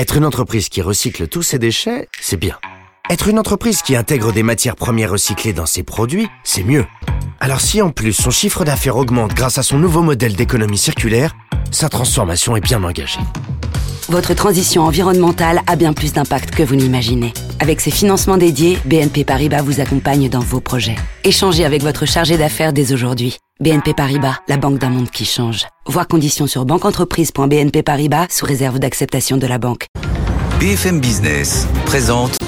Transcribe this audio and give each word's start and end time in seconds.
Être 0.00 0.16
une 0.16 0.24
entreprise 0.24 0.70
qui 0.70 0.80
recycle 0.80 1.28
tous 1.28 1.42
ses 1.42 1.58
déchets, 1.58 2.08
c'est 2.22 2.38
bien. 2.38 2.56
Être 3.10 3.28
une 3.28 3.38
entreprise 3.38 3.82
qui 3.82 3.94
intègre 3.94 4.32
des 4.32 4.42
matières 4.42 4.74
premières 4.74 5.10
recyclées 5.10 5.52
dans 5.52 5.66
ses 5.66 5.82
produits, 5.82 6.26
c'est 6.42 6.64
mieux. 6.64 6.86
Alors 7.38 7.60
si 7.60 7.82
en 7.82 7.90
plus 7.90 8.14
son 8.14 8.30
chiffre 8.30 8.64
d'affaires 8.64 8.96
augmente 8.96 9.34
grâce 9.34 9.58
à 9.58 9.62
son 9.62 9.78
nouveau 9.78 10.00
modèle 10.00 10.36
d'économie 10.36 10.78
circulaire, 10.78 11.34
sa 11.70 11.90
transformation 11.90 12.56
est 12.56 12.62
bien 12.62 12.82
engagée. 12.82 13.20
Votre 14.08 14.32
transition 14.32 14.84
environnementale 14.84 15.60
a 15.66 15.76
bien 15.76 15.92
plus 15.92 16.14
d'impact 16.14 16.54
que 16.54 16.62
vous 16.62 16.76
n'imaginez. 16.76 17.34
Avec 17.58 17.82
ses 17.82 17.90
financements 17.90 18.38
dédiés, 18.38 18.78
BNP 18.86 19.24
Paribas 19.24 19.60
vous 19.60 19.80
accompagne 19.80 20.30
dans 20.30 20.40
vos 20.40 20.60
projets. 20.60 20.96
Échangez 21.24 21.66
avec 21.66 21.82
votre 21.82 22.06
chargé 22.06 22.38
d'affaires 22.38 22.72
dès 22.72 22.94
aujourd'hui. 22.94 23.36
BNP 23.60 23.92
Paribas, 23.92 24.36
la 24.48 24.56
banque 24.56 24.78
d'un 24.78 24.88
monde 24.88 25.10
qui 25.10 25.26
change. 25.26 25.66
Voir 25.84 26.08
conditions 26.08 26.46
sur 26.46 26.64
banqueentreprise.bnp 26.64 27.82
Paribas 27.82 28.28
sous 28.30 28.46
réserve 28.46 28.78
d'acceptation 28.78 29.36
de 29.36 29.46
la 29.46 29.58
banque. 29.58 29.84
BFM 30.58 30.98
Business 30.98 31.68
présente 31.84 32.38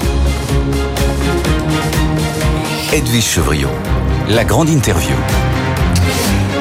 Edwige 2.95 3.25
Chevriot, 3.25 3.69
la 4.31 4.45
grande 4.45 4.71
interview. 4.71 5.15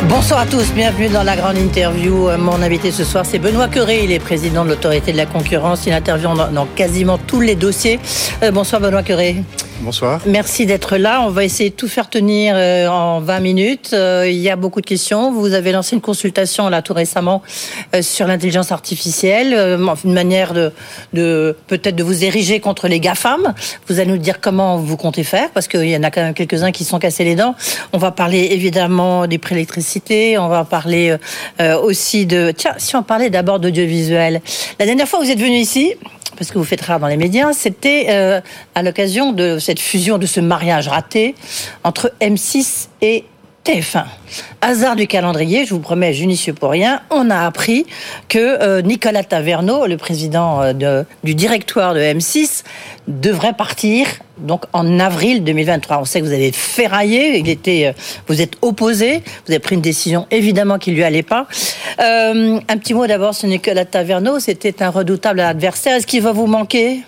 Bonsoir 0.10 0.42
à 0.42 0.46
tous, 0.46 0.74
bienvenue 0.74 1.08
dans 1.08 1.24
la 1.24 1.38
grande 1.38 1.58
interview. 1.58 2.28
Euh, 2.28 2.38
mon 2.38 2.62
invité 2.62 2.92
ce 2.92 3.06
soir, 3.06 3.26
c'est 3.26 3.40
Benoît 3.40 3.70
Curé, 3.70 4.04
il 4.04 4.12
est 4.12 4.20
président 4.20 4.66
de 4.66 4.70
l'autorité 4.72 5.14
de 5.14 5.18
la 5.18 5.28
concurrence. 5.28 5.86
Il 5.86 5.94
intervient 5.94 6.36
dans, 6.36 6.66
quasiment 6.76 7.18
tous 7.18 7.40
les 7.40 7.56
dossiers. 7.56 8.02
Euh, 8.44 8.52
bonsoir 8.52 8.82
Benoît 8.82 9.04
Curé. 9.04 9.44
Bonsoir. 9.82 10.22
Merci 10.28 10.68
d'être 10.68 10.98
là. 10.98 11.24
On 11.26 11.30
va 11.30 11.44
essayer 11.44 11.72
de 11.72 11.76
tout 11.76 11.88
faire 11.88 12.08
tenir 12.08 12.54
euh, 12.56 12.88
en 12.88 13.20
20 13.20 13.40
minutes. 13.40 13.90
Euh, 13.94 14.30
il 14.30 14.38
y 14.38 14.48
a 14.48 14.56
beaucoup 14.56 14.80
de 14.80 14.86
questions. 14.86 15.32
Vous 15.32 15.54
avez 15.54 15.72
lancé 15.72 15.96
une 15.96 16.02
consultation 16.02 16.70
là 16.70 16.84
tout 16.84 16.94
récemment 16.94 17.42
euh, 17.96 18.04
sur 18.04 18.28
l'intelligence 18.28 18.72
artificielle, 18.72 19.54
une 19.54 20.14
manière 20.14 20.54
de, 20.54 21.56
peut-être 21.66 21.96
de 21.96 22.04
vous 22.04 22.24
ériger 22.24 22.60
contre 22.60 22.88
les 22.88 23.00
GAFAM. 23.00 23.56
Vous 23.88 24.00
allez 24.00 24.12
nous 24.12 24.18
dire 24.18 24.40
comment 24.40 24.78
vous 24.78 24.98
comptez 24.98 25.24
faire 25.24 25.50
parce 25.50 25.68
qu'il 25.68 25.90
y 25.90 25.98
en 25.98 26.04
a 26.04 26.12
quand 26.12 26.22
même 26.22 26.36
quelques-uns 26.36 26.72
qui 26.72 26.84
sont 26.84 27.00
cassés 27.00 27.24
les 27.24 27.36
dents. 27.36 27.56
On 27.92 27.98
va 27.98 28.12
parler 28.12 28.50
évidemment 28.52 29.26
des 29.26 29.40
prix 29.40 29.56
d'électricité. 29.56 30.38
On 30.38 30.48
va 30.48 30.64
parler 30.64 31.16
aussi 31.84 32.26
de... 32.28 32.54
Tiens, 32.56 32.76
si 32.78 32.96
on 32.96 33.04
parlait 33.04 33.30
d'abord 33.30 33.60
d'audiovisuel. 33.60 34.42
La 34.80 34.86
dernière 34.86 35.08
fois, 35.08 35.20
vous 35.20 35.32
êtes 35.32 35.40
venu 35.40 35.56
ici 35.56 35.96
parce 36.38 36.50
que 36.50 36.58
vous 36.58 36.64
faites 36.66 36.82
rare 36.82 37.00
dans 37.00 37.08
les 37.08 37.18
médias, 37.18 37.54
c'était 37.54 38.08
à 38.74 38.84
l'occasion 38.84 39.32
de 39.32 39.60
cette 39.72 39.80
fusion, 39.80 40.18
de 40.18 40.26
ce 40.26 40.42
mariage 40.42 40.90
raté 40.90 41.34
entre 41.86 42.12
M6 42.20 42.90
et 43.02 43.24
TF1. 43.64 44.04
Hasard 44.60 44.98
du 44.98 45.08
calendrier, 45.08 45.66
je 45.66 45.74
vous 45.74 45.80
promets, 45.80 46.14
je 46.14 46.26
n'y 46.26 46.36
suis 46.36 46.52
pour 46.52 46.72
rien. 46.72 47.00
On 47.10 47.30
a 47.30 47.46
appris 47.46 47.86
que 48.28 48.38
euh, 48.38 48.82
Nicolas 48.82 49.24
Taverneau, 49.24 49.88
le 49.88 49.96
président 49.96 50.62
euh, 50.62 51.04
du 51.24 51.36
directoire 51.36 51.94
de 51.94 52.02
M6, 52.02 52.64
devrait 53.08 53.54
partir 53.54 54.08
donc 54.40 54.66
en 54.74 55.00
avril 55.00 55.42
2023. 55.46 56.00
On 56.02 56.06
sait 56.06 56.20
que 56.20 56.26
vous 56.26 56.34
avez 56.34 56.52
ferraillé, 56.52 57.38
il 57.38 57.48
était, 57.48 57.86
euh, 57.86 57.94
vous 58.28 58.42
êtes 58.42 58.56
opposé, 58.62 59.20
vous 59.46 59.54
avez 59.54 59.60
pris 59.60 59.76
une 59.76 59.82
décision 59.82 60.28
évidemment 60.32 60.80
qui 60.80 60.92
lui 60.92 61.04
allait 61.06 61.24
pas. 61.24 61.48
un 61.98 62.78
petit 62.78 62.94
mot 62.94 63.08
d'abord 63.08 63.34
sur 63.36 63.48
Nicolas 63.48 63.86
Taverneau, 63.86 64.40
c'était 64.42 64.84
un 64.84 64.90
redoutable 64.90 65.40
adversaire. 65.40 65.96
Est-ce 65.96 66.08
qu'il 66.08 66.24
va 66.24 66.34
vous 66.34 66.48
manquer? 66.48 67.04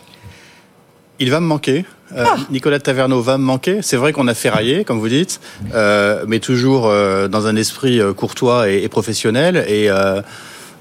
Il 1.19 1.29
va 1.29 1.41
me 1.41 1.47
manquer. 1.47 1.83
Euh, 2.15 2.25
ah. 2.27 2.35
Nicolas 2.49 2.79
Taverneau 2.79 3.21
va 3.21 3.37
me 3.37 3.43
manquer. 3.43 3.81
C'est 3.81 3.97
vrai 3.97 4.13
qu'on 4.13 4.27
a 4.27 4.33
ferraillé, 4.33 4.83
comme 4.83 4.99
vous 4.99 5.09
dites, 5.09 5.39
euh, 5.73 6.23
mais 6.27 6.39
toujours 6.39 6.87
euh, 6.87 7.27
dans 7.27 7.47
un 7.47 7.55
esprit 7.55 7.99
courtois 8.15 8.69
et, 8.69 8.87
professionnel. 8.87 9.65
Et 9.67 9.89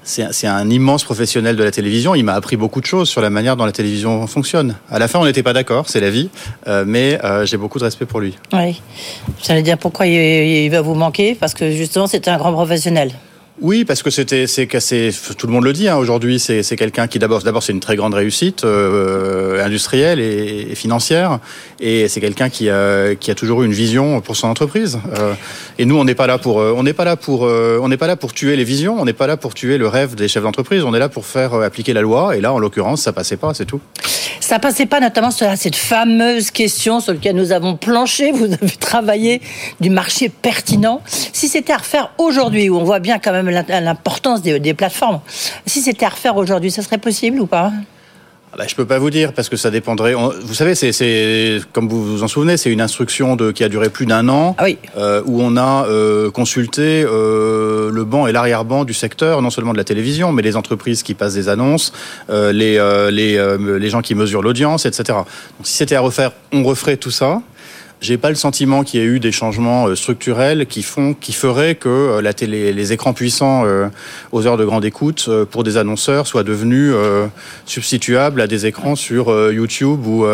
c'est 0.03 0.47
un 0.47 0.69
immense 0.69 1.03
professionnel 1.03 1.55
de 1.55 1.63
la 1.63 1.71
télévision. 1.71 2.13
Il 2.15 2.23
m'a 2.23 2.33
appris 2.33 2.57
beaucoup 2.57 2.81
de 2.81 2.85
choses 2.85 3.09
sur 3.09 3.21
la 3.21 3.29
manière 3.29 3.55
dont 3.55 3.65
la 3.65 3.71
télévision 3.71 4.27
fonctionne. 4.27 4.75
À 4.89 4.99
la 4.99 5.07
fin, 5.07 5.19
on 5.19 5.25
n'était 5.25 5.43
pas 5.43 5.53
d'accord, 5.53 5.89
c'est 5.89 6.01
la 6.01 6.09
vie, 6.09 6.29
mais 6.85 7.19
j'ai 7.45 7.57
beaucoup 7.57 7.79
de 7.79 7.85
respect 7.85 8.05
pour 8.05 8.19
lui. 8.19 8.37
Oui. 8.51 8.81
J'allais 9.41 9.63
dire 9.63 9.77
pourquoi 9.77 10.05
il 10.05 10.69
va 10.69 10.81
vous 10.81 10.95
manquer, 10.95 11.35
parce 11.35 11.53
que 11.53 11.71
justement, 11.71 12.07
c'était 12.07 12.31
un 12.31 12.37
grand 12.37 12.53
professionnel. 12.53 13.13
Oui, 13.61 13.85
parce 13.85 14.01
que 14.01 14.09
c'était, 14.09 14.47
c'est. 14.47 14.67
Tout 15.37 15.45
le 15.45 15.53
monde 15.53 15.63
le 15.63 15.73
dit 15.73 15.87
hein, 15.87 15.97
aujourd'hui. 15.97 16.39
C'est, 16.39 16.63
quelqu'un 16.75 17.07
qui 17.07 17.19
d'abord, 17.19 17.43
d'abord, 17.43 17.61
c'est 17.61 17.71
une 17.71 17.79
très 17.79 17.95
grande 17.95 18.15
réussite 18.15 18.63
euh, 18.63 19.63
industrielle 19.63 20.19
et, 20.19 20.73
financière, 20.73 21.39
et 21.79 22.07
c'est 22.07 22.19
quelqu'un 22.19 22.49
qui 22.49 22.69
a, 22.69 23.13
qui 23.13 23.29
a 23.29 23.35
toujours 23.35 23.61
eu 23.61 23.65
une 23.67 23.73
vision 23.73 24.21
pour 24.21 24.35
son 24.37 24.47
entreprise. 24.47 24.99
Euh, 25.19 25.33
et 25.77 25.85
nous, 25.85 25.95
on 25.97 26.03
n'est 26.03 26.15
pas 26.15 26.25
là 26.25 26.39
pour, 26.39 26.59
euh, 26.59 26.73
on 26.75 26.81
n'est 26.81 26.93
pas 26.93 27.05
là 27.05 27.15
pour, 27.15 27.43
on 27.43 27.87
n'est 27.87 27.97
pas 27.97 28.07
là 28.07 28.15
pour 28.15 28.33
tuer 28.33 28.55
les 28.55 28.63
visions. 28.63 28.99
On 28.99 29.05
n'est 29.05 29.13
pas 29.13 29.27
là 29.27 29.37
pour 29.37 29.53
tuer 29.53 29.77
le 29.77 29.87
rêve 29.87 30.15
des 30.15 30.27
chefs 30.27 30.43
d'entreprise. 30.43 30.83
On 30.83 30.95
est 30.95 30.99
là 30.99 31.09
pour 31.09 31.27
faire 31.27 31.53
appliquer 31.53 31.93
la 31.93 32.01
loi. 32.01 32.35
Et 32.35 32.41
là, 32.41 32.53
en 32.53 32.59
l'occurrence, 32.59 33.03
ça 33.03 33.13
passait 33.13 33.37
pas. 33.37 33.53
C'est 33.53 33.65
tout. 33.65 33.81
Ça 34.43 34.59
passait 34.59 34.85
pas, 34.85 34.99
notamment 34.99 35.31
sur 35.31 35.47
cette 35.55 35.75
fameuse 35.75 36.51
question 36.51 36.99
sur 36.99 37.13
laquelle 37.13 37.35
nous 37.35 37.53
avons 37.53 37.77
planché. 37.77 38.31
Vous 38.33 38.45
avez 38.45 38.75
travaillé 38.79 39.41
du 39.79 39.89
marché 39.89 40.27
pertinent. 40.27 41.01
Si 41.05 41.47
c'était 41.47 41.71
à 41.71 41.77
refaire 41.77 42.11
aujourd'hui, 42.17 42.69
où 42.69 42.77
on 42.77 42.83
voit 42.83 42.99
bien 42.99 43.19
quand 43.19 43.31
même 43.31 43.42
l'importance 43.51 44.41
des, 44.41 44.73
plateformes. 44.73 45.21
Si 45.65 45.81
c'était 45.81 46.05
à 46.05 46.09
refaire 46.09 46.37
aujourd'hui, 46.37 46.71
ça 46.71 46.81
serait 46.81 46.97
possible 46.97 47.39
ou 47.39 47.45
pas? 47.45 47.71
Ah 48.53 48.55
bah, 48.55 48.65
je 48.67 48.75
peux 48.75 48.85
pas 48.85 48.99
vous 48.99 49.09
dire 49.09 49.33
parce 49.33 49.49
que 49.49 49.57
ça 49.57 49.71
dépendrait. 49.71 50.13
Vous 50.13 50.53
savez, 50.53 50.75
c'est 50.75 51.59
comme 51.71 51.89
vous 51.89 52.03
vous 52.03 52.23
en 52.23 52.27
souvenez, 52.27 52.55
c'est 52.55 52.71
une 52.71 52.81
instruction 52.81 53.35
de 53.35 53.51
qui 53.51 53.63
a 53.63 53.69
duré 53.69 53.89
plus 53.89 54.05
d'un 54.05 54.29
an, 54.29 54.55
ah 54.59 54.65
oui. 54.65 54.77
euh, 54.95 55.23
où 55.25 55.41
on 55.41 55.57
a 55.57 55.87
euh, 55.87 56.29
consulté 56.29 57.03
euh, 57.03 57.89
le 57.91 58.03
banc 58.03 58.27
et 58.27 58.31
l'arrière-banc 58.31 58.83
du 58.83 58.93
secteur, 58.93 59.41
non 59.41 59.49
seulement 59.49 59.73
de 59.73 59.77
la 59.77 59.83
télévision, 59.83 60.31
mais 60.31 60.43
les 60.43 60.55
entreprises 60.55 61.01
qui 61.01 61.15
passent 61.15 61.33
des 61.33 61.49
annonces, 61.49 61.93
les 62.29 62.77
les, 63.11 63.57
les 63.79 63.89
gens 63.89 64.01
qui 64.01 64.13
mesurent 64.13 64.43
l'audience, 64.43 64.85
etc. 64.85 65.03
Donc 65.57 65.65
si 65.65 65.73
c'était 65.73 65.95
à 65.95 66.01
refaire, 66.01 66.31
on 66.51 66.63
referait 66.63 66.97
tout 66.97 67.11
ça. 67.11 67.41
J'ai 68.03 68.17
pas 68.17 68.27
le 68.27 68.35
sentiment 68.35 68.83
qu'il 68.83 68.99
y 68.99 69.03
ait 69.03 69.05
eu 69.05 69.21
des 69.21 69.31
changements 69.31 69.87
euh, 69.87 69.95
structurels 69.95 70.65
qui 70.65 70.83
font, 70.83 71.13
qui 71.13 71.31
feraient 71.31 71.75
que 71.75 71.87
euh, 71.87 72.21
la 72.21 72.33
télé, 72.33 72.73
les 72.73 72.91
écrans 72.91 73.13
puissants 73.13 73.63
euh, 73.65 73.87
aux 74.33 74.45
heures 74.45 74.57
de 74.57 74.65
grande 74.65 74.83
écoute 74.83 75.29
pour 75.49 75.63
des 75.63 75.77
annonceurs 75.77 76.27
soient 76.27 76.43
devenus 76.43 76.93
substituables 77.65 78.41
à 78.41 78.47
des 78.47 78.65
écrans 78.65 78.97
sur 78.97 79.51
YouTube 79.51 80.05
ou 80.05 80.25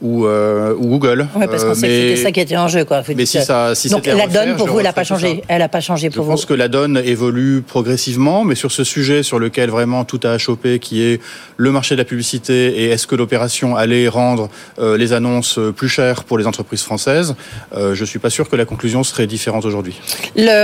ou, 0.00 0.26
ou 0.26 0.86
Google. 0.86 1.26
Oui, 1.34 1.46
parce 1.50 1.64
qu'on 1.64 1.74
sait 1.74 1.88
que 1.88 1.92
c'était 1.92 2.16
ça 2.16 2.32
qui 2.32 2.40
était 2.40 2.56
en 2.56 2.68
jeu, 2.68 2.84
quoi. 2.84 3.02
mais 3.16 3.26
si 3.26 3.42
ça, 3.42 3.74
si 3.74 3.88
donc 3.88 4.06
la 4.06 4.28
donne 4.28 4.56
pour 4.56 4.68
vous, 4.68 4.78
elle 4.78 4.84
n'a 4.84 4.92
pas 4.92 5.02
changé. 5.02 5.42
Elle 5.48 5.58
n'a 5.58 5.68
pas 5.68 5.80
changé 5.80 6.10
pour 6.10 6.24
vous. 6.24 6.30
Je 6.30 6.36
pense 6.36 6.46
que 6.46 6.54
la 6.54 6.68
donne 6.68 7.00
évolue 7.04 7.62
progressivement, 7.62 8.44
mais 8.44 8.54
sur 8.54 8.70
ce 8.70 8.84
sujet 8.84 9.24
sur 9.24 9.40
lequel 9.40 9.70
vraiment 9.70 10.04
tout 10.04 10.20
a 10.22 10.38
chopé, 10.38 10.78
qui 10.78 11.02
est 11.02 11.20
le 11.56 11.72
marché 11.72 11.96
de 11.96 12.00
la 12.00 12.04
publicité 12.04 12.82
et 12.82 12.90
est-ce 12.90 13.06
que 13.08 13.16
l'opération 13.16 13.74
allait 13.74 14.06
rendre 14.08 14.48
les 14.78 15.12
annonces 15.12 15.58
plus 15.74 15.88
chères 15.88 16.22
pour 16.22 16.38
les 16.38 16.46
entreprises 16.46 16.82
françaises 16.82 16.99
euh, 17.08 17.94
je 17.94 18.00
ne 18.00 18.06
suis 18.06 18.18
pas 18.18 18.30
sûr 18.30 18.48
que 18.48 18.56
la 18.56 18.64
conclusion 18.64 19.02
serait 19.02 19.26
différente 19.26 19.64
aujourd'hui. 19.64 20.00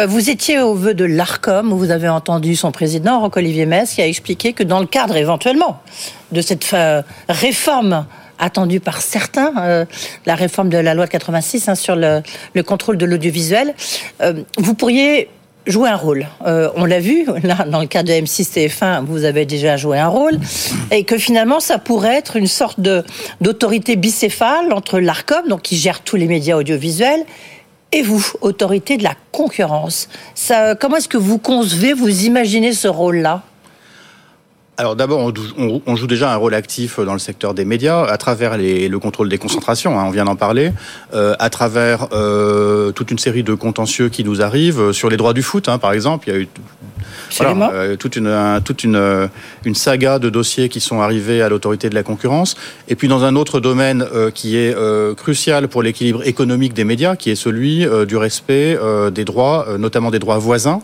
Vous 0.08 0.30
étiez 0.30 0.60
au 0.60 0.74
vœu 0.74 0.94
de 0.94 1.04
l'ARCOM, 1.04 1.72
où 1.72 1.76
vous 1.76 1.90
avez 1.90 2.08
entendu 2.08 2.56
son 2.56 2.72
président, 2.72 3.20
Roch-Olivier 3.20 3.66
Metz, 3.66 3.94
qui 3.94 4.02
a 4.02 4.06
expliqué 4.06 4.52
que 4.52 4.62
dans 4.62 4.80
le 4.80 4.86
cadre 4.86 5.16
éventuellement 5.16 5.80
de 6.32 6.40
cette 6.40 6.68
euh, 6.74 7.02
réforme 7.28 8.06
attendue 8.38 8.80
par 8.80 9.00
certains, 9.00 9.52
euh, 9.58 9.84
la 10.26 10.34
réforme 10.34 10.68
de 10.68 10.78
la 10.78 10.94
loi 10.94 11.06
de 11.06 11.10
86 11.10 11.68
hein, 11.68 11.74
sur 11.74 11.96
le, 11.96 12.22
contrôle 12.62 12.98
de 12.98 13.06
l'audiovisuel, 13.06 13.74
vous 14.58 14.74
pourriez 14.74 15.30
jouer 15.66 15.88
un 15.88 15.96
rôle. 15.96 16.26
Euh, 16.46 16.70
on 16.76 16.84
l'a 16.84 17.00
vu, 17.00 17.26
là, 17.42 17.64
dans 17.66 17.80
le 17.80 17.86
cas 17.86 18.02
de 18.02 18.12
M6 18.12 18.52
TF1, 18.52 19.04
vous 19.04 19.24
avez 19.24 19.44
déjà 19.44 19.76
joué 19.76 19.98
un 19.98 20.08
rôle, 20.08 20.38
et 20.90 21.04
que 21.04 21.18
finalement, 21.18 21.60
ça 21.60 21.78
pourrait 21.78 22.16
être 22.16 22.36
une 22.36 22.46
sorte 22.46 22.80
d'autorité 23.40 23.96
bicéphale 23.96 24.72
entre 24.72 24.98
l'ARCOM, 24.98 25.48
donc 25.48 25.62
qui 25.62 25.76
gère 25.76 26.00
tous 26.00 26.16
les 26.16 26.26
médias 26.26 26.56
audiovisuels, 26.56 27.24
et 27.92 28.02
vous, 28.02 28.24
autorité 28.40 28.96
de 28.96 29.04
la 29.04 29.14
concurrence. 29.32 30.08
Ça, 30.34 30.74
comment 30.74 30.96
est-ce 30.96 31.08
que 31.08 31.18
vous 31.18 31.38
concevez, 31.38 31.92
vous 31.92 32.24
imaginez 32.24 32.72
ce 32.72 32.88
rôle-là? 32.88 33.42
Alors 34.78 34.94
d'abord, 34.94 35.32
on, 35.86 35.96
joue 35.96 36.06
déjà 36.06 36.32
un 36.32 36.36
rôle 36.36 36.54
actif 36.54 37.00
dans 37.00 37.14
le 37.14 37.18
secteur 37.18 37.54
des 37.54 37.64
médias 37.64 38.04
à 38.04 38.18
travers 38.18 38.58
le 38.58 38.96
contrôle 38.98 39.30
des 39.30 39.38
concentrations, 39.38 39.98
hein, 39.98 40.04
on 40.06 40.10
vient 40.10 40.26
d'en 40.26 40.36
parler, 40.36 40.72
euh, 41.14 41.34
à 41.38 41.48
travers 41.48 42.08
euh, 42.12 42.92
toute 42.92 43.10
une 43.10 43.18
série 43.18 43.42
de 43.42 43.54
contentieux 43.54 44.10
qui 44.10 44.22
nous 44.22 44.42
arrivent 44.42 44.80
euh, 44.80 44.92
sur 44.92 45.08
les 45.08 45.16
droits 45.16 45.32
du 45.32 45.42
foot, 45.42 45.70
hein, 45.70 45.78
par 45.78 45.92
exemple. 45.92 46.28
Il 46.28 46.32
y 46.32 46.36
a 46.36 46.40
eu 46.40 46.48
toute, 47.98 48.16
une, 48.16 48.60
toute 48.64 48.84
une, 48.84 49.30
une, 49.64 49.74
saga 49.74 50.18
de 50.18 50.28
dossiers 50.28 50.68
qui 50.68 50.80
sont 50.80 51.00
arrivés 51.00 51.40
à 51.40 51.48
l'autorité 51.48 51.88
de 51.88 51.94
la 51.94 52.02
concurrence. 52.02 52.54
Et 52.88 52.96
puis 52.96 53.08
dans 53.08 53.24
un 53.24 53.34
autre 53.34 53.60
domaine 53.60 54.06
qui 54.34 54.56
est 54.56 54.74
crucial 55.16 55.68
pour 55.68 55.82
l'équilibre 55.82 56.26
économique 56.26 56.72
des 56.72 56.84
médias, 56.84 57.16
qui 57.16 57.30
est 57.30 57.36
celui 57.36 57.86
du 58.06 58.16
respect 58.16 58.78
des 59.12 59.24
droits, 59.24 59.66
notamment 59.78 60.10
des 60.10 60.18
droits 60.18 60.38
voisins, 60.38 60.80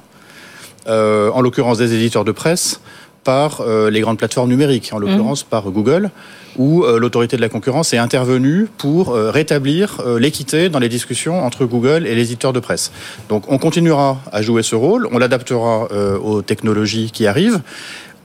en 0.87 1.41
l'occurrence 1.41 1.79
des 1.79 1.95
éditeurs 1.95 2.25
de 2.25 2.33
presse 2.33 2.81
par 3.25 3.61
euh, 3.61 3.91
les 3.91 4.01
grandes 4.01 4.19
plateformes 4.19 4.49
numériques, 4.49 4.91
en 4.93 4.99
l'occurrence 4.99 5.45
mmh. 5.45 5.49
par 5.49 5.71
Google, 5.71 6.11
où 6.57 6.85
euh, 6.85 6.99
l'autorité 6.99 7.37
de 7.37 7.41
la 7.41 7.49
concurrence 7.49 7.93
est 7.93 7.99
intervenue 7.99 8.69
pour 8.79 9.11
euh, 9.11 9.31
rétablir 9.31 10.03
l'équité 10.19 10.69
dans 10.69 10.79
les 10.79 10.89
discussions 10.89 11.45
entre 11.45 11.65
Google 11.65 12.07
et 12.07 12.15
les 12.15 12.23
éditeurs 12.23 12.53
de 12.53 12.61
presse. 12.61 12.93
Donc 13.29 13.45
on 13.51 13.59
continuera 13.59 14.21
à 14.33 14.43
jouer 14.43 14.63
ce 14.63 14.75
rôle, 14.75 15.09
on 15.13 15.19
l'adaptera 15.19 15.89
aux 16.23 16.43
technologies 16.43 17.11
qui 17.13 17.27
arrivent. 17.27 17.61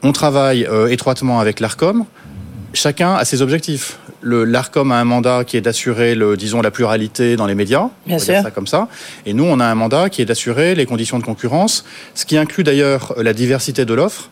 On 0.02 0.12
travaille 0.12 0.66
étroitement 0.90 1.40
avec 1.40 1.60
l'ARCOM 1.60 2.04
chacun 2.72 3.14
a 3.14 3.24
ses 3.24 3.42
objectifs. 3.42 3.98
L'Arcom 4.22 4.90
a 4.90 4.96
un 4.96 5.04
mandat 5.04 5.44
qui 5.44 5.56
est 5.56 5.60
d'assurer 5.60 6.16
disons, 6.36 6.60
la 6.60 6.70
pluralité 6.70 7.36
dans 7.36 7.46
les 7.46 7.54
médias. 7.54 7.88
Bien 8.06 8.16
on 8.16 8.18
va 8.18 8.24
dire 8.24 8.34
sûr. 8.34 8.42
ça 8.42 8.50
comme 8.50 8.66
ça. 8.66 8.88
Et 9.26 9.32
nous, 9.32 9.44
on 9.44 9.60
a 9.60 9.66
un 9.66 9.74
mandat 9.74 10.10
qui 10.10 10.22
est 10.22 10.24
d'assurer 10.24 10.74
les 10.74 10.86
conditions 10.86 11.18
de 11.18 11.24
concurrence, 11.24 11.84
ce 12.14 12.26
qui 12.26 12.36
inclut 12.36 12.64
d'ailleurs 12.64 13.14
la 13.16 13.32
diversité 13.32 13.84
de 13.84 13.94
l'offre. 13.94 14.30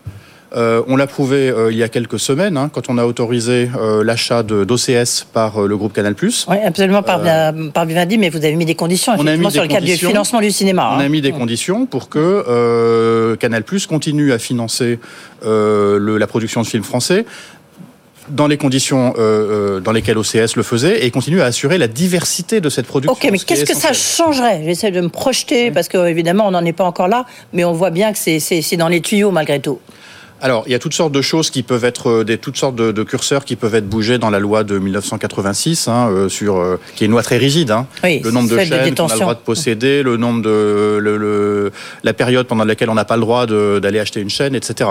Euh, 0.55 0.83
on 0.87 0.97
l'a 0.97 1.07
prouvé 1.07 1.49
euh, 1.49 1.73
il 1.73 1.79
y 1.79 1.83
a 1.83 1.89
quelques 1.89 2.21
semaines, 2.21 2.57
hein, 2.57 2.71
quand 2.73 2.89
on 2.89 2.99
a 2.99 3.05
autorisé 3.05 3.69
euh, 3.77 4.05
l'achat 4.05 4.43
d'OCS 4.43 5.27
par 5.33 5.61
le 5.63 5.77
groupe 5.77 5.93
Canal+. 5.93 6.15
Oui, 6.23 6.57
absolument 6.65 7.03
par, 7.03 7.21
par 7.75 7.85
Vivendi, 7.85 8.17
mais 8.19 8.29
vous 8.29 8.39
avez 8.39 8.55
mis 8.55 8.65
des 8.65 8.75
conditions, 8.75 9.15
On 9.19 9.27
a 9.27 9.51
sur 9.51 9.63
le 9.63 9.69
cadre 9.69 9.87
du 9.87 9.97
financement 9.97 10.41
du 10.41 10.51
cinéma. 10.51 10.93
On 10.93 11.01
hein. 11.01 11.05
a 11.05 11.09
mis 11.09 11.21
des 11.21 11.33
conditions 11.33 11.87
pour 11.87 12.09
que 12.09 13.37
Canal+ 13.41 13.65
continue 13.89 14.33
à 14.33 14.39
financer 14.39 14.99
le- 15.43 16.17
la 16.19 16.27
production 16.27 16.63
de 16.63 16.67
films 16.67 16.85
français 16.85 17.25
dans 18.29 18.47
les 18.47 18.57
conditions 18.57 19.15
euh, 19.19 19.81
dans 19.81 19.93
lesquelles 19.93 20.19
OCS 20.19 20.57
le 20.57 20.63
faisait 20.63 21.05
et 21.05 21.11
continue 21.11 21.41
à 21.41 21.47
assurer 21.47 21.79
la 21.79 21.89
diversité 21.89 22.61
de 22.61 22.69
cette 22.69 22.87
production. 22.87 23.13
Ok, 23.13 23.29
mais 23.31 23.39
qu'est-ce 23.39 23.65
que 23.65 23.75
ça 23.77 23.93
changerait? 23.93 24.63
J'essaie 24.65 24.91
de 24.91 25.01
me 25.01 25.09
projeter, 25.09 25.71
parce 25.71 25.89
que 25.89 26.07
évidemment, 26.07 26.47
on 26.47 26.51
n'en 26.51 26.65
est 26.65 26.73
pas 26.73 26.85
encore 26.85 27.09
là, 27.09 27.27
mais 27.53 27.65
on 27.65 27.73
voit 27.73 27.91
bien 27.91 28.13
que 28.13 28.19
c'est 28.19 28.77
dans 28.77 28.89
les 28.89 29.01
tuyaux 29.01 29.31
malgré 29.31 29.61
tout. 29.61 29.79
Alors, 30.43 30.65
il 30.67 30.73
y 30.73 30.75
a 30.75 30.79
toutes 30.79 30.93
sortes 30.93 31.13
de 31.13 31.23
choses 31.23 31.49
qui 31.51 31.63
peuvent 31.63 31.85
être, 31.87 32.11
euh, 32.11 32.25
des, 32.25 32.37
toutes 32.37 32.59
sortes 32.59 32.77
de, 32.77 32.93
de 32.93 33.03
curseurs 33.03 33.45
qui 33.47 33.57
peuvent 33.57 33.75
être 33.75 33.89
bougés 33.89 34.19
dans 34.19 34.29
la 34.29 34.39
loi 34.39 34.65
de 34.65 34.79
1986, 34.79 35.89
hein, 35.89 36.09
euh, 36.11 36.29
sur, 36.29 36.57
euh, 36.59 36.79
qui 36.95 37.05
est 37.05 37.07
une 37.07 37.13
loi 37.13 37.23
très 37.23 37.39
rigide. 37.39 37.71
Hein. 37.71 37.87
Oui, 38.05 38.21
le 38.23 38.31
nombre 38.31 38.49
de 38.51 38.57
chaînes 38.69 38.95
qu'on 38.95 39.05
a 39.05 39.15
le 39.15 39.21
droit 39.25 39.35
de 39.35 39.41
posséder, 39.41 40.03
le 40.03 40.17
nombre 40.19 40.43
de, 40.43 40.99
le, 41.01 41.17
le- 41.17 41.73
la 42.05 42.13
période 42.13 42.47
pendant 42.47 42.65
laquelle 42.65 42.91
on 42.91 42.95
n'a 42.95 43.07
pas 43.07 43.17
le 43.17 43.23
droit 43.23 43.47
d'aller 43.47 43.99
acheter 43.99 44.21
une 44.21 44.29
chaîne, 44.31 44.55
etc. 44.55 44.91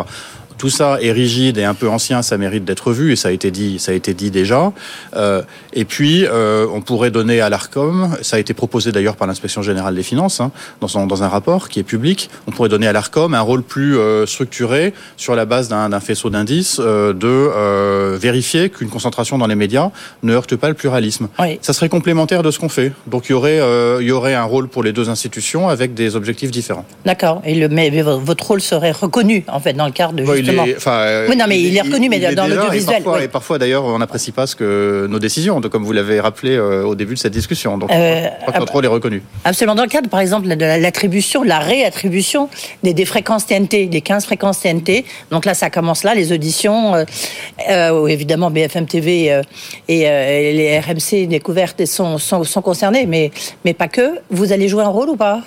Tout 0.58 0.70
ça 0.70 0.98
est 1.02 1.12
rigide 1.12 1.58
et 1.58 1.64
un 1.64 1.74
peu 1.74 1.90
ancien, 1.90 2.22
ça 2.22 2.38
mérite 2.38 2.66
d'être 2.66 2.92
vu 2.92 3.12
et 3.12 3.16
ça 3.16 3.30
a 3.30 3.32
été 3.32 3.52
dit, 3.52 3.80
ça 3.80 3.92
a 3.92 3.96
été 3.96 4.14
dit 4.14 4.32
déjà. 4.32 4.72
Euh, 5.16 5.42
et 5.74 5.86
puis, 5.86 6.26
euh, 6.26 6.66
on 6.74 6.82
pourrait 6.82 7.12
donner 7.12 7.42
à 7.42 7.50
l'Arcom, 7.50 8.16
ça 8.22 8.38
a 8.38 8.40
été 8.40 8.54
proposé 8.54 8.92
d'ailleurs 8.92 9.16
par 9.16 9.28
l'inspection 9.28 9.62
générale 9.62 9.96
des 9.96 10.04
finances 10.04 10.40
hein, 10.40 10.52
dans, 10.82 10.88
son, 10.88 11.08
dans 11.08 11.24
un 11.24 11.28
rapport 11.28 11.70
qui 11.70 11.80
est 11.80 11.84
public. 11.84 12.30
On 12.48 12.52
pourrait 12.52 12.70
donner 12.70 12.88
à 12.88 12.94
l'Arcom 12.94 13.34
un 13.34 13.42
rôle 13.42 13.64
plus 13.64 13.98
euh, 13.98 14.26
structuré 14.26 14.94
sur 15.18 15.36
la 15.36 15.46
base 15.46 15.68
d'un 15.68 16.00
faisceau 16.00 16.30
d'indices 16.30 16.80
de 16.80 18.16
vérifier 18.18 18.70
qu'une 18.70 18.90
concentration 18.90 19.38
dans 19.38 19.48
les 19.48 19.56
médias 19.56 19.92
ne 20.24 20.34
heurte 20.34 20.56
pas 20.56 20.70
le 20.70 20.74
pluralisme. 20.74 21.28
Oui. 21.40 21.60
Ça 21.62 21.74
serait 21.74 21.90
complémentaire 21.90 22.44
de 22.44 22.52
ce 22.52 22.60
qu'on 22.60 22.70
fait. 22.70 22.92
Donc 23.08 23.26
il 23.28 23.32
y 23.32 23.36
aurait, 23.36 23.60
il 24.02 24.08
y 24.08 24.12
aurait 24.12 24.36
un 24.36 24.44
rôle 24.44 24.68
pour 24.68 24.84
les 24.84 24.94
deux 24.94 25.10
institutions 25.10 25.70
avec 25.70 25.94
des 25.94 26.16
objectifs 26.16 26.52
différents. 26.52 26.86
D'accord. 27.06 27.42
Et 27.46 27.56
le, 27.56 27.70
mais 27.70 27.90
votre 28.02 28.48
rôle 28.48 28.62
serait 28.62 28.92
reconnu, 28.92 29.44
en 29.48 29.60
fait, 29.60 29.74
dans 29.74 29.86
le 29.86 29.92
cadre 29.92 30.14
de 30.14 30.24
Il 30.46 30.52
justement. 30.52 30.66
est, 30.66 30.78
enfin, 30.78 30.98
euh, 31.00 31.28
Oui, 31.30 31.36
non, 31.36 31.46
mais 31.48 31.60
il 31.62 31.76
est 31.76 31.82
reconnu, 31.82 32.10
mais 32.10 32.18
il 32.18 32.24
est 32.24 32.36
dans 32.36 32.48
l'audiovisuel, 32.48 32.98
Et 32.98 33.02
parfois, 33.04 33.18
oui. 33.18 33.24
et 33.24 33.28
parfois, 33.28 33.58
d'ailleurs, 33.60 33.84
on 33.86 33.98
n'apprécie 34.00 34.32
pas 34.32 34.48
ce 34.48 34.56
que 34.56 35.08
nos 35.10 35.20
décisions, 35.20 35.60
comme 35.62 35.84
vous 35.84 35.92
l'avez 35.94 36.20
rappelé 36.20 36.56
euh, 36.56 36.84
au 36.84 36.96
début 36.96 37.14
de 37.16 37.20
cette 37.20 37.34
discussion. 37.34 37.78
Donc, 37.78 37.92
Euh, 37.92 38.28
est 38.28 38.88
reconnu. 38.88 39.22
Absolument. 39.44 39.76
Dans 39.76 39.84
le 39.84 39.90
cadre, 39.90 40.10
par 40.10 40.20
exemple, 40.20 40.48
de 40.48 40.56
la- 40.56 40.78
l'attribution, 40.78 41.44
de 41.44 41.48
la 41.50 41.60
réattribution 41.60 42.50
des, 42.84 42.94
des 42.94 43.06
fréquences 43.06 43.46
TNT, 43.46 43.88
des 43.88 44.02
15 44.02 44.26
fréquences 44.26 44.60
TNT. 44.62 45.06
Donc 45.32 45.46
là, 45.46 45.54
ça 45.54 45.70
commence 45.70 46.04
là, 46.04 46.14
les 46.16 46.32
auditions. 46.32 46.96
euh, 46.96 47.04
euh, 47.70 48.00
où 48.02 48.08
évidemment, 48.08 48.52
BFM 48.52 48.86
TV 48.86 49.42
et, 49.88 50.00
les 50.00 50.80
RMC 50.80 51.28
découvertes 51.28 51.86
sont, 51.86 52.18
sont, 52.18 52.44
sont 52.44 52.62
concernés, 52.62 53.06
mais, 53.06 53.32
mais 53.64 53.74
pas 53.74 53.88
que. 53.88 54.20
Vous 54.30 54.52
allez 54.54 54.68
jouer 54.68 54.84
un 54.84 54.90
rôle 54.90 55.10
ou 55.10 55.16
pas? 55.16 55.42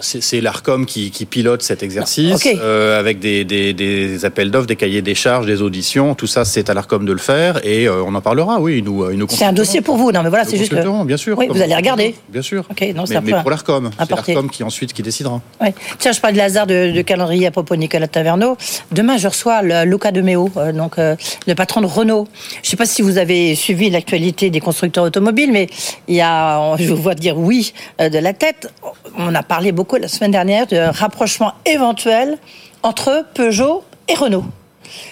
C'est 0.00 0.22
c'est 0.22 0.40
l'ARCOM 0.40 0.86
qui, 0.86 1.10
qui 1.10 1.26
pilote 1.26 1.62
cet 1.62 1.82
exercice, 1.82 2.46
euh, 2.46 2.98
avec 2.98 3.18
des, 3.18 3.44
des, 3.44 3.72
des 3.74 4.24
appels 4.24 4.50
d'offres, 4.50 4.66
des 4.66 4.76
cahiers 4.76 5.02
des 5.02 5.14
charges, 5.14 5.46
des 5.46 5.60
auditions. 5.60 6.14
Tout 6.14 6.26
ça, 6.26 6.44
c'est 6.44 6.70
à 6.70 6.74
l'ARCOM 6.74 7.04
de 7.04 7.12
le 7.12 7.18
faire 7.18 7.60
et 7.66 7.86
euh, 7.86 8.02
on 8.02 8.14
en 8.14 8.20
parlera, 8.20 8.60
oui. 8.60 8.82
Nous, 8.82 9.10
ils 9.10 9.18
nous 9.18 9.26
C'est 9.28 9.44
un 9.44 9.52
dossier 9.52 9.82
pour 9.82 9.96
vous. 9.96 10.10
Non, 10.10 10.22
mais 10.22 10.28
voilà, 10.30 10.44
c'est 10.44 10.56
juste. 10.56 10.70
que- 10.70 11.04
bien 11.04 11.16
sûr. 11.16 11.36
Oui, 11.36 11.48
vous 11.48 11.60
allez 11.60 11.74
regarder. 11.74 12.14
Bien 12.28 12.42
sûr. 12.42 12.64
Ok, 12.70 12.80
non, 12.94 13.04
c'est 13.06 13.14
mais, 13.20 13.32
un 13.32 13.36
mais 13.36 13.42
pour 13.42 13.50
l'ARCOM. 13.50 13.90
C'est 13.98 14.10
l'ARCOM 14.10 14.48
qui 14.50 14.62
ensuite 14.62 14.92
qui 14.92 15.02
décidera. 15.02 15.40
Ouais. 15.60 15.74
Tiens, 15.98 16.12
je 16.12 16.20
parle 16.20 16.34
de 16.34 16.40
hasard 16.40 16.66
de, 16.66 16.90
de 16.92 17.02
calendrier 17.02 17.46
à 17.46 17.50
propos 17.50 17.74
de 17.74 17.80
Nicolas 17.80 18.08
Taverneau. 18.08 18.56
Demain, 18.92 19.18
je 19.18 19.28
reçois 19.28 19.60
le, 19.62 19.84
Luca 19.84 20.12
De 20.12 20.22
Meo, 20.22 20.50
euh, 20.56 20.72
donc 20.72 20.98
euh, 20.98 21.14
le 21.46 21.54
patron 21.54 21.80
de 21.82 21.86
Renault. 21.86 22.26
Je 22.62 22.68
ne 22.68 22.70
sais 22.70 22.76
pas 22.76 22.86
si 22.86 23.02
vous 23.02 23.18
avez 23.18 23.54
suivi 23.54 23.90
l'actualité 23.90 24.48
des 24.50 24.60
constructeurs 24.60 25.04
automobiles, 25.04 25.52
mais 25.52 25.68
il 26.08 26.14
y 26.16 26.20
a, 26.22 26.74
je 26.78 26.88
vous 26.88 26.96
vois 27.02 27.14
dire 27.14 27.36
oui 27.38 27.74
euh, 28.00 28.08
de 28.08 28.18
la 28.18 28.32
tête. 28.32 28.72
On 29.18 29.34
a 29.34 29.42
parlé 29.42 29.72
beaucoup 29.74 29.96
la 29.96 30.08
semaine 30.08 30.30
dernière 30.30 30.66
de 30.66 30.76
rapprochement 30.76 31.52
éventuel 31.66 32.38
entre 32.82 33.24
Peugeot 33.34 33.82
et 34.08 34.14
Renault. 34.14 34.44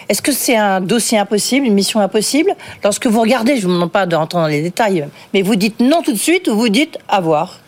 Est-ce 0.08 0.22
que 0.22 0.32
c'est 0.32 0.56
un 0.56 0.80
dossier 0.80 1.18
impossible, 1.18 1.66
une 1.66 1.74
mission 1.74 2.00
impossible? 2.00 2.54
Lorsque 2.84 3.06
vous 3.06 3.20
regardez, 3.20 3.56
je 3.56 3.62
ne 3.62 3.68
vous 3.68 3.74
demande 3.74 3.90
pas 3.92 4.06
d'entrer 4.06 4.38
dans 4.38 4.46
les 4.46 4.62
détails, 4.62 5.08
mais 5.34 5.42
vous 5.42 5.56
dites 5.56 5.80
non 5.80 6.02
tout 6.02 6.12
de 6.12 6.18
suite 6.18 6.48
ou 6.48 6.56
vous 6.56 6.68
dites 6.68 6.98
à 7.08 7.20
voir 7.20 7.58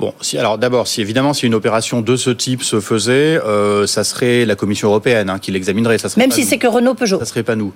Bon, 0.00 0.12
si, 0.20 0.36
alors 0.36 0.58
d'abord, 0.58 0.88
si 0.88 1.00
évidemment, 1.00 1.32
si 1.32 1.46
une 1.46 1.54
opération 1.54 2.00
de 2.00 2.16
ce 2.16 2.30
type 2.30 2.62
se 2.64 2.80
faisait, 2.80 3.38
euh, 3.44 3.86
ça 3.86 4.02
serait 4.02 4.44
la 4.44 4.56
Commission 4.56 4.88
européenne 4.88 5.30
hein, 5.30 5.38
qui 5.38 5.52
l'examinerait. 5.52 5.98
Ça 5.98 6.08
serait 6.08 6.20
Même 6.22 6.32
si 6.32 6.40
nous. 6.42 6.46
c'est 6.48 6.58
que 6.58 6.66
Renault-Peugeot. 6.66 7.20
ça 7.20 7.24
serait 7.24 7.44
pas 7.44 7.54
nous. 7.54 7.72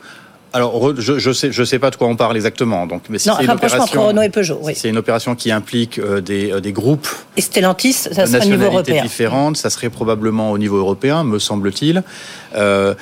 Alors, 0.56 0.94
je, 0.98 1.18
je 1.18 1.32
sais, 1.32 1.52
je 1.52 1.64
sais 1.64 1.78
pas 1.78 1.90
de 1.90 1.96
quoi 1.96 2.06
on 2.08 2.16
parle 2.16 2.34
exactement. 2.36 2.86
Donc, 2.86 3.02
mais 3.10 3.18
si 3.18 3.28
Non, 3.28 3.34
c'est 3.36 3.44
une 3.44 3.50
rapprochement 3.50 3.82
entre 3.82 3.92
opération, 3.92 4.08
Renault 4.08 4.22
et 4.22 4.30
Peugeot, 4.30 4.58
oui. 4.62 4.74
si 4.74 4.80
c'est 4.80 4.88
une 4.88 4.96
opération 4.96 5.34
qui 5.34 5.52
implique 5.52 5.98
euh, 5.98 6.22
des, 6.22 6.50
euh, 6.50 6.60
des 6.60 6.72
groupes 6.72 7.06
Et 7.36 7.42
Stellantis, 7.42 7.92
ça 7.92 8.08
de 8.24 8.30
sera 8.30 8.44
au 8.44 8.48
niveau 8.48 8.64
européen. 8.64 9.02
différentes, 9.02 9.58
ça 9.58 9.68
serait 9.68 9.90
probablement 9.90 10.50
au 10.52 10.56
niveau 10.58 10.78
européen, 10.78 11.24
me 11.24 11.38
semble-t-il. 11.38 12.02
Euh, 12.54 12.94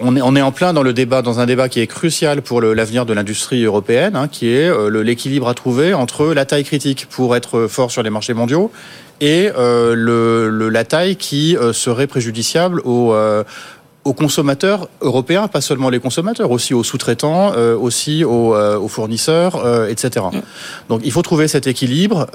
on 0.00 0.16
est, 0.16 0.20
on 0.22 0.34
est 0.34 0.42
en 0.42 0.50
plein 0.50 0.72
dans 0.72 0.82
le 0.82 0.92
débat, 0.92 1.22
dans 1.22 1.38
un 1.38 1.46
débat 1.46 1.68
qui 1.68 1.78
est 1.80 1.86
crucial 1.86 2.42
pour 2.42 2.60
l'avenir 2.60 3.06
de 3.06 3.12
l'industrie 3.12 3.62
européenne, 3.62 4.16
hein, 4.16 4.26
qui 4.26 4.48
est 4.48 4.68
l'équilibre 4.90 5.46
à 5.48 5.54
trouver 5.54 5.94
entre 5.94 6.26
la 6.32 6.44
taille 6.46 6.64
critique 6.64 7.06
pour 7.08 7.36
être 7.36 7.66
fort 7.68 7.90
sur 7.92 8.02
les 8.02 8.10
marchés 8.10 8.32
mondiaux 8.34 8.72
et 9.20 9.50
le, 9.54 10.48
le- 10.48 10.68
la 10.70 10.84
taille 10.84 11.16
qui 11.16 11.54
serait 11.72 12.06
préjudiciable 12.06 12.80
aux, 12.86 13.14
aux 14.04 14.14
consommateurs 14.14 14.88
européens, 15.02 15.48
pas 15.48 15.60
seulement 15.60 15.90
les 15.90 16.00
consommateurs, 16.00 16.50
aussi 16.50 16.72
aux 16.74 16.82
sous-traitants, 16.84 17.52
euh, 17.54 17.76
aussi 17.76 18.24
aux, 18.24 18.54
euh, 18.54 18.78
aux 18.78 18.88
fournisseurs, 18.88 19.56
euh, 19.64 19.88
etc. 19.88 20.24
Donc 20.88 21.02
il 21.04 21.12
faut 21.12 21.22
trouver 21.22 21.48
cet 21.48 21.66
équilibre. 21.66 22.26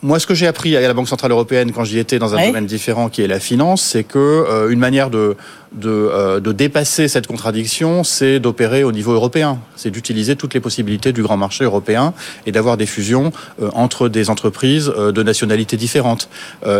Moi, 0.00 0.20
ce 0.20 0.28
que 0.28 0.34
j'ai 0.34 0.46
appris 0.46 0.76
à 0.76 0.80
la 0.80 0.94
Banque 0.94 1.08
centrale 1.08 1.32
européenne 1.32 1.72
quand 1.72 1.82
j'y 1.82 1.98
étais 1.98 2.20
dans 2.20 2.32
un 2.32 2.36
Ouais. 2.36 2.46
domaine 2.46 2.66
différent, 2.66 3.08
qui 3.08 3.20
est 3.22 3.26
la 3.26 3.40
finance, 3.40 3.82
c'est 3.82 4.04
que 4.04 4.68
une 4.70 4.78
manière 4.78 5.10
de 5.10 5.36
de, 5.72 5.90
euh, 5.90 6.40
de 6.40 6.52
dépasser 6.52 7.08
cette 7.08 7.26
contradiction, 7.26 8.04
c'est 8.04 8.40
d'opérer 8.40 8.84
au 8.84 8.92
niveau 8.92 9.12
européen. 9.12 9.58
C'est 9.76 9.90
d'utiliser 9.90 10.36
toutes 10.36 10.54
les 10.54 10.60
possibilités 10.60 11.12
du 11.12 11.22
grand 11.22 11.36
marché 11.36 11.64
européen 11.64 12.14
et 12.46 12.52
d'avoir 12.52 12.76
des 12.76 12.86
fusions 12.86 13.32
euh, 13.62 13.70
entre 13.74 14.08
des 14.08 14.30
entreprises 14.30 14.90
euh, 14.96 15.12
de 15.12 15.22
nationalités 15.22 15.76
différentes 15.76 16.28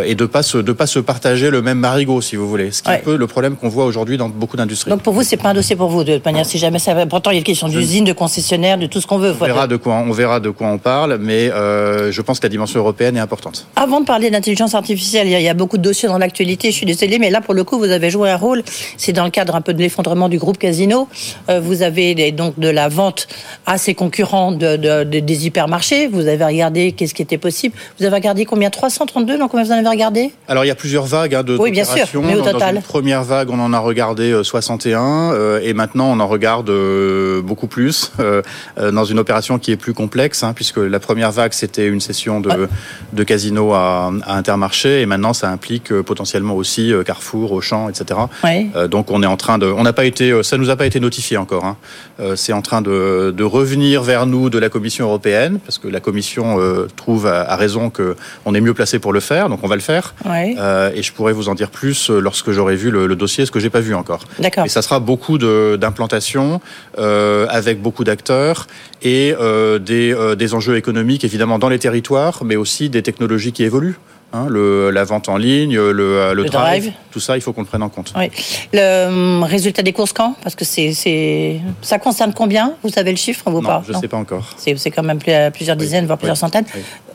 et 0.05 0.15
de 0.15 0.25
pas 0.25 0.43
se 0.43 0.57
de 0.57 0.71
pas 0.71 0.87
se 0.87 0.99
partager 0.99 1.49
le 1.49 1.61
même 1.61 1.79
marigot, 1.79 2.21
si 2.21 2.35
vous 2.35 2.47
voulez. 2.49 2.71
Ce 2.71 2.81
qui 2.83 2.89
Ouais. 2.89 2.95
est 2.95 2.99
un 2.99 3.03
peu 3.03 3.15
le 3.17 3.27
problème 3.27 3.55
qu'on 3.55 3.69
voit 3.69 3.85
aujourd'hui 3.85 4.17
dans 4.17 4.29
beaucoup 4.29 4.57
d'industries. 4.57 4.89
Donc 4.89 5.01
pour 5.03 5.13
vous, 5.13 5.23
c'est 5.23 5.37
pas 5.37 5.49
un 5.49 5.53
dossier 5.53 5.75
pour 5.75 5.89
vous 5.89 6.03
de 6.03 6.15
toute 6.15 6.25
manière. 6.25 6.45
Si 6.45 6.57
jamais 6.57 6.79
ça 6.79 7.05
pourtant 7.05 7.31
il 7.31 7.35
y 7.35 7.37
a 7.37 7.39
une 7.39 7.43
question 7.45 7.67
d'usine, 7.67 8.03
de 8.05 8.13
concessionnaire, 8.13 8.77
de 8.77 8.87
tout 8.87 8.99
ce 9.01 9.07
qu'on 9.07 9.17
veut. 9.19 9.33
On 9.39 9.45
verra 9.45 9.67
de 9.67 9.75
quoi 9.75 9.95
on 9.95 10.11
verra 10.11 10.39
de 10.39 10.49
quoi 10.49 10.67
on 10.67 10.77
parle, 10.77 11.17
mais 11.21 11.49
je 11.49 12.21
pense 12.21 12.39
que 12.39 12.45
la 12.45 12.49
dimension 12.49 12.79
européenne 12.79 13.17
est 13.17 13.21
importante. 13.21 13.67
Avant 13.75 14.01
de 14.01 14.05
parler 14.05 14.29
d'intelligence 14.31 14.73
artificielle, 14.75 15.27
il 15.27 15.31
y, 15.31 15.35
a, 15.35 15.39
il 15.39 15.45
y 15.45 15.49
a 15.49 15.53
beaucoup 15.53 15.77
de 15.77 15.83
dossiers 15.83 16.07
dans 16.09 16.17
l'actualité. 16.17 16.71
Je 16.71 16.75
suis 16.75 16.85
désolée, 16.85 17.19
mais 17.19 17.29
là 17.29 17.41
pour 17.41 17.53
le 17.53 17.63
coup, 17.63 17.77
vous 17.77 17.91
avez 17.91 18.09
joué 18.09 18.29
un 18.29 18.37
rôle. 18.37 18.63
C'est 18.97 19.13
dans 19.13 19.25
le 19.25 19.31
cadre 19.31 19.55
un 19.55 19.61
peu 19.61 19.73
de 19.73 19.79
l'effondrement 19.79 20.29
du 20.29 20.37
groupe 20.37 20.57
Casino. 20.57 21.07
Euh, 21.49 21.59
vous 21.59 21.81
avez 21.83 22.31
donc 22.31 22.59
de 22.59 22.67
la 22.69 22.87
vente 22.89 23.27
à 23.65 23.77
ses 23.77 23.93
concurrents 23.93 24.51
de, 24.51 24.75
de- 24.77 25.03
de- 25.03 25.19
des 25.19 25.45
hypermarchés. 25.45 26.07
Vous 26.07 26.27
avez 26.27 26.43
regardé 26.43 26.91
qu'est-ce 26.91 27.13
qui 27.13 27.21
était 27.21 27.37
possible. 27.37 27.75
Vous 27.99 28.05
avez 28.05 28.15
regardé 28.15 28.45
combien? 28.45 28.69
332 28.69 29.37
Non, 29.37 29.47
combien 29.47 29.65
vous 29.65 29.71
en 29.71 29.75
avez 29.77 29.87
regardé? 29.89 30.31
Alors 30.47 30.63
il 30.65 30.67
y 30.67 30.71
a 30.71 30.75
plusieurs 30.75 31.05
vagues 31.05 31.35
hein, 31.35 31.43
de 31.43 31.57
Oui, 31.57 31.71
bien 31.71 31.83
sûr, 31.85 32.05
mais 32.21 32.35
au 32.35 32.39
Dans- 32.39 32.51
total. 32.51 32.75
Dans 32.75 32.81
une 32.81 32.85
première 32.85 33.23
vague, 33.23 33.49
on 33.49 33.59
en 33.59 33.73
a 33.73 33.79
regardé 33.79 34.31
euh, 34.31 34.43
61 34.43 35.33
euh, 35.33 35.59
et 35.63 35.73
maintenant 35.73 36.05
on 36.11 36.19
en 36.19 36.27
regarde 36.27 36.69
euh, 36.69 37.41
beaucoup 37.41 37.67
plus 37.67 38.11
euh, 38.19 38.41
euh, 38.79 38.91
dans 38.91 39.05
une 39.05 39.19
opération 39.19 39.59
qui 39.59 39.71
est 39.71 39.77
plus 39.77 39.93
complexe 39.93 40.43
hein, 40.43 40.53
puisque 40.55 40.77
la 40.77 40.99
première 40.99 41.31
vague 41.31 41.53
c'était 41.53 41.87
une 41.87 41.99
session 42.01 42.39
de, 42.39 42.67
de 43.13 43.23
casino 43.23 43.73
à, 43.73 44.11
à 44.25 44.35
Intermarché 44.37 45.01
et 45.01 45.05
maintenant 45.05 45.33
ça 45.33 45.49
implique 45.49 45.91
euh, 45.91 46.03
potentiellement 46.03 46.55
aussi 46.55 46.93
euh, 46.93 47.03
Carrefour, 47.03 47.51
Auchan, 47.51 47.89
etc. 47.89 48.19
Ouais. 48.43 48.67
Euh, 48.75 48.87
donc 48.87 49.11
on 49.11 49.21
est 49.23 49.27
en 49.27 49.37
train 49.37 49.57
de, 49.57 49.65
on 49.65 49.83
n'a 49.83 49.93
pas 49.93 50.05
été, 50.05 50.31
euh, 50.31 50.43
ça 50.43 50.57
nous 50.57 50.69
a 50.69 50.75
pas 50.75 50.85
été 50.85 50.99
notifié 50.99 51.37
encore. 51.37 51.65
Hein. 51.65 51.77
Euh, 52.19 52.35
c'est 52.35 52.53
en 52.53 52.61
train 52.61 52.81
de, 52.81 53.33
de 53.35 53.43
revenir 53.43 54.03
vers 54.03 54.25
nous 54.25 54.49
de 54.49 54.59
la 54.59 54.69
Commission 54.69 55.05
européenne 55.05 55.59
parce 55.65 55.77
que 55.77 55.87
la 55.87 55.99
Commission 55.99 56.59
euh, 56.59 56.87
trouve 56.95 57.27
à, 57.27 57.41
à 57.49 57.55
raison 57.55 57.89
que 57.89 58.15
on 58.45 58.53
est 58.55 58.61
mieux 58.61 58.73
placé 58.73 58.99
pour 58.99 59.13
le 59.13 59.19
faire, 59.19 59.49
donc 59.49 59.59
on 59.63 59.67
va 59.67 59.75
le 59.75 59.81
faire. 59.81 60.13
Ouais. 60.25 60.55
Et 60.95 61.03
je 61.03 61.11
pourrais 61.13 61.33
vous 61.33 61.49
en 61.49 61.55
dire 61.55 61.69
plus 61.69 62.09
lorsque 62.09 62.51
j'aurai 62.51 62.75
vu 62.75 62.91
le, 62.91 63.07
le 63.07 63.15
dossier, 63.15 63.45
ce 63.45 63.51
que 63.51 63.59
j'ai 63.59 63.69
pas 63.69 63.79
vu 63.81 63.93
encore. 63.95 64.21
D'accord. 64.39 64.65
Et 64.65 64.69
ça 64.69 64.81
sera 64.81 64.99
beaucoup 64.99 65.37
de- 65.37 65.77
d'implantation 65.79 66.61
euh, 66.97 67.45
avec 67.49 67.81
beaucoup 67.81 68.03
d'acteurs 68.03 68.67
et 69.01 69.33
des, 69.81 70.15
des 70.37 70.53
enjeux 70.53 70.75
économiques 70.77 71.23
évidemment 71.23 71.59
dans 71.59 71.69
les 71.69 71.79
territoires, 71.79 72.43
mais 72.43 72.55
aussi 72.55 72.89
des 72.89 73.01
technologies 73.03 73.51
qui 73.53 73.63
évoluent. 73.63 73.97
Hein, 74.31 74.45
le, 74.47 74.91
la 74.91 75.05
vente 75.05 75.27
en 75.27 75.37
ligne, 75.37 75.75
le, 75.75 75.91
le, 75.91 76.45
drive, 76.45 76.91
tout 77.09 77.19
ça, 77.19 77.35
il 77.35 77.41
faut 77.41 77.51
qu'on 77.51 77.61
le 77.61 77.67
prenne 77.67 77.81
en 77.81 77.89
compte. 77.89 78.13
Oui. 78.15 78.29
Le 78.73 79.07
hum, 79.07 79.43
résultat 79.43 79.81
des 79.81 79.91
courses 79.91 80.13
quand? 80.13 80.35
Parce 80.43 80.53
que 80.53 80.65
c'est, 80.65 81.59
ça 81.81 81.97
concerne 81.97 82.31
combien? 82.33 82.73
Vous 82.83 82.89
savez 82.89 83.09
le 83.09 83.17
chiffre 83.17 83.49
vous 83.49 83.59
Non, 83.61 83.81
je 83.87 83.91
ne 83.91 83.97
sais 83.97 84.07
pas 84.07 84.17
encore. 84.17 84.47
C'est, 84.57 84.91
quand 84.91 85.01
même 85.01 85.17
plusieurs 85.51 85.75
dizaines, 85.75 86.05
voire 86.05 86.19
plusieurs 86.19 86.37
centaines. 86.37 86.65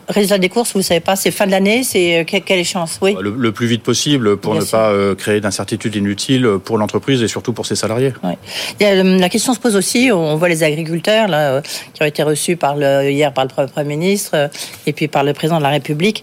Résultat 0.08 0.38
des 0.38 0.48
courses, 0.48 0.72
vous 0.72 0.80
ne 0.80 0.84
savez 0.84 1.00
pas, 1.00 1.14
c'est 1.16 1.30
fin 1.30 1.46
de 1.46 1.52
l'année, 1.52 1.82
c'est 1.82 2.20
euh, 2.20 2.24
quelle 2.24 2.58
échéance 2.58 2.98
Oui. 3.00 3.16
Le, 3.20 3.52
plus 3.52 3.66
vite 3.66 3.82
possible 3.82 4.36
pour 4.36 4.54
ne 4.54 4.62
pas 4.62 4.90
euh, 4.90 5.14
créer 5.14 5.40
d'incertitudes 5.40 5.94
inutiles 5.94 6.46
pour 6.62 6.76
l'entreprise 6.78 7.22
et 7.22 7.28
surtout 7.28 7.52
pour 7.52 7.64
ses 7.64 7.76
salariés. 7.76 8.12
Hum, 8.22 9.20
la 9.20 9.28
question 9.28 9.54
se 9.54 9.60
pose 9.60 9.76
aussi, 9.76 10.10
on 10.12 10.34
voit 10.34 10.48
les 10.48 10.62
agriculteurs 10.64 11.28
là, 11.28 11.52
euh, 11.52 11.60
qui 11.94 12.02
ont 12.02 12.06
été 12.06 12.22
reçus 12.22 12.56
par 12.56 12.76
le, 12.76 13.08
hier 13.08 13.32
par 13.32 13.46
le 13.46 13.66
Premier 13.68 13.96
ministre 13.96 14.50
et 14.86 14.92
puis 14.92 15.06
par 15.06 15.22
le 15.22 15.32
Président 15.32 15.58
de 15.58 15.62
la 15.62 15.70
République 15.70 16.22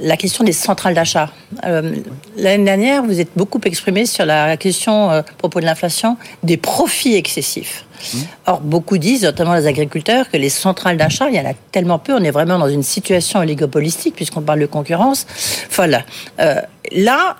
la 0.00 0.16
question 0.16 0.44
des 0.44 0.52
centrales 0.52 0.94
d'achat. 0.94 1.30
Euh, 1.64 1.94
l'année 2.36 2.64
dernière, 2.64 3.02
vous 3.02 3.20
êtes 3.20 3.30
beaucoup 3.36 3.60
exprimé 3.64 4.06
sur 4.06 4.24
la 4.24 4.56
question, 4.56 5.10
euh, 5.10 5.20
à 5.20 5.22
propos 5.22 5.60
de 5.60 5.66
l'inflation, 5.66 6.16
des 6.42 6.56
profits 6.56 7.14
excessifs. 7.14 7.84
Mmh. 8.12 8.18
Or, 8.46 8.60
beaucoup 8.60 8.98
disent, 8.98 9.24
notamment 9.24 9.54
les 9.54 9.66
agriculteurs, 9.66 10.30
que 10.30 10.36
les 10.36 10.48
centrales 10.48 10.96
d'achat, 10.96 11.28
il 11.28 11.36
y 11.36 11.40
en 11.40 11.48
a 11.48 11.54
tellement 11.72 11.98
peu, 11.98 12.14
on 12.14 12.22
est 12.22 12.30
vraiment 12.30 12.58
dans 12.58 12.68
une 12.68 12.82
situation 12.82 13.40
oligopolistique, 13.40 14.14
puisqu'on 14.14 14.42
parle 14.42 14.60
de 14.60 14.66
concurrence 14.66 15.26
folle. 15.28 16.04
Euh, 16.40 16.60
là, 16.92 17.36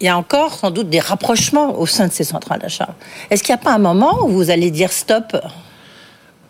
il 0.00 0.06
y 0.06 0.08
a 0.08 0.16
encore 0.16 0.54
sans 0.54 0.70
doute 0.70 0.90
des 0.90 1.00
rapprochements 1.00 1.78
au 1.78 1.86
sein 1.86 2.08
de 2.08 2.12
ces 2.12 2.24
centrales 2.24 2.60
d'achat. 2.60 2.94
Est-ce 3.30 3.42
qu'il 3.42 3.54
n'y 3.54 3.60
a 3.60 3.64
pas 3.64 3.72
un 3.72 3.78
moment 3.78 4.24
où 4.24 4.28
vous 4.28 4.50
allez 4.50 4.70
dire 4.70 4.92
stop? 4.92 5.36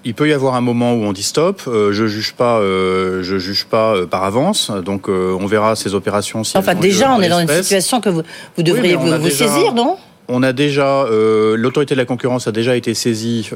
Il 0.07 0.15
peut 0.15 0.29
y 0.29 0.33
avoir 0.33 0.55
un 0.55 0.61
moment 0.61 0.95
où 0.95 1.03
on 1.03 1.13
dit 1.13 1.25
stop. 1.25 1.63
Euh, 1.67 1.93
je 1.93 2.07
juge 2.07 2.33
pas, 2.33 2.61
euh, 2.61 3.25
je 3.25 3.39
juge 3.39 3.67
pas 3.67 3.97
euh, 3.97 4.07
par 4.07 4.23
avance. 4.23 4.71
Donc 4.71 5.09
on 5.09 5.47
verra 5.47 5.75
ces 5.75 5.95
opérations. 5.95 6.45
Si 6.45 6.57
enfin, 6.57 6.75
déjà, 6.75 7.13
on 7.13 7.21
est 7.21 7.29
dans 7.29 7.41
une 7.41 7.49
situation 7.49 8.01
que 8.01 8.09
vous, 8.09 8.23
vous 8.57 8.63
devriez 8.63 8.95
vous, 8.95 9.29
saisir, 9.29 9.75
non? 9.75 9.97
On 10.29 10.43
a 10.43 10.53
déjà, 10.53 11.07
l'autorité 11.55 11.95
de 11.95 12.01
la 12.01 12.05
concurrence 12.05 12.49
a 12.49 12.53
déjà 12.53 12.75
été 12.75 12.95
saisie 12.95 13.49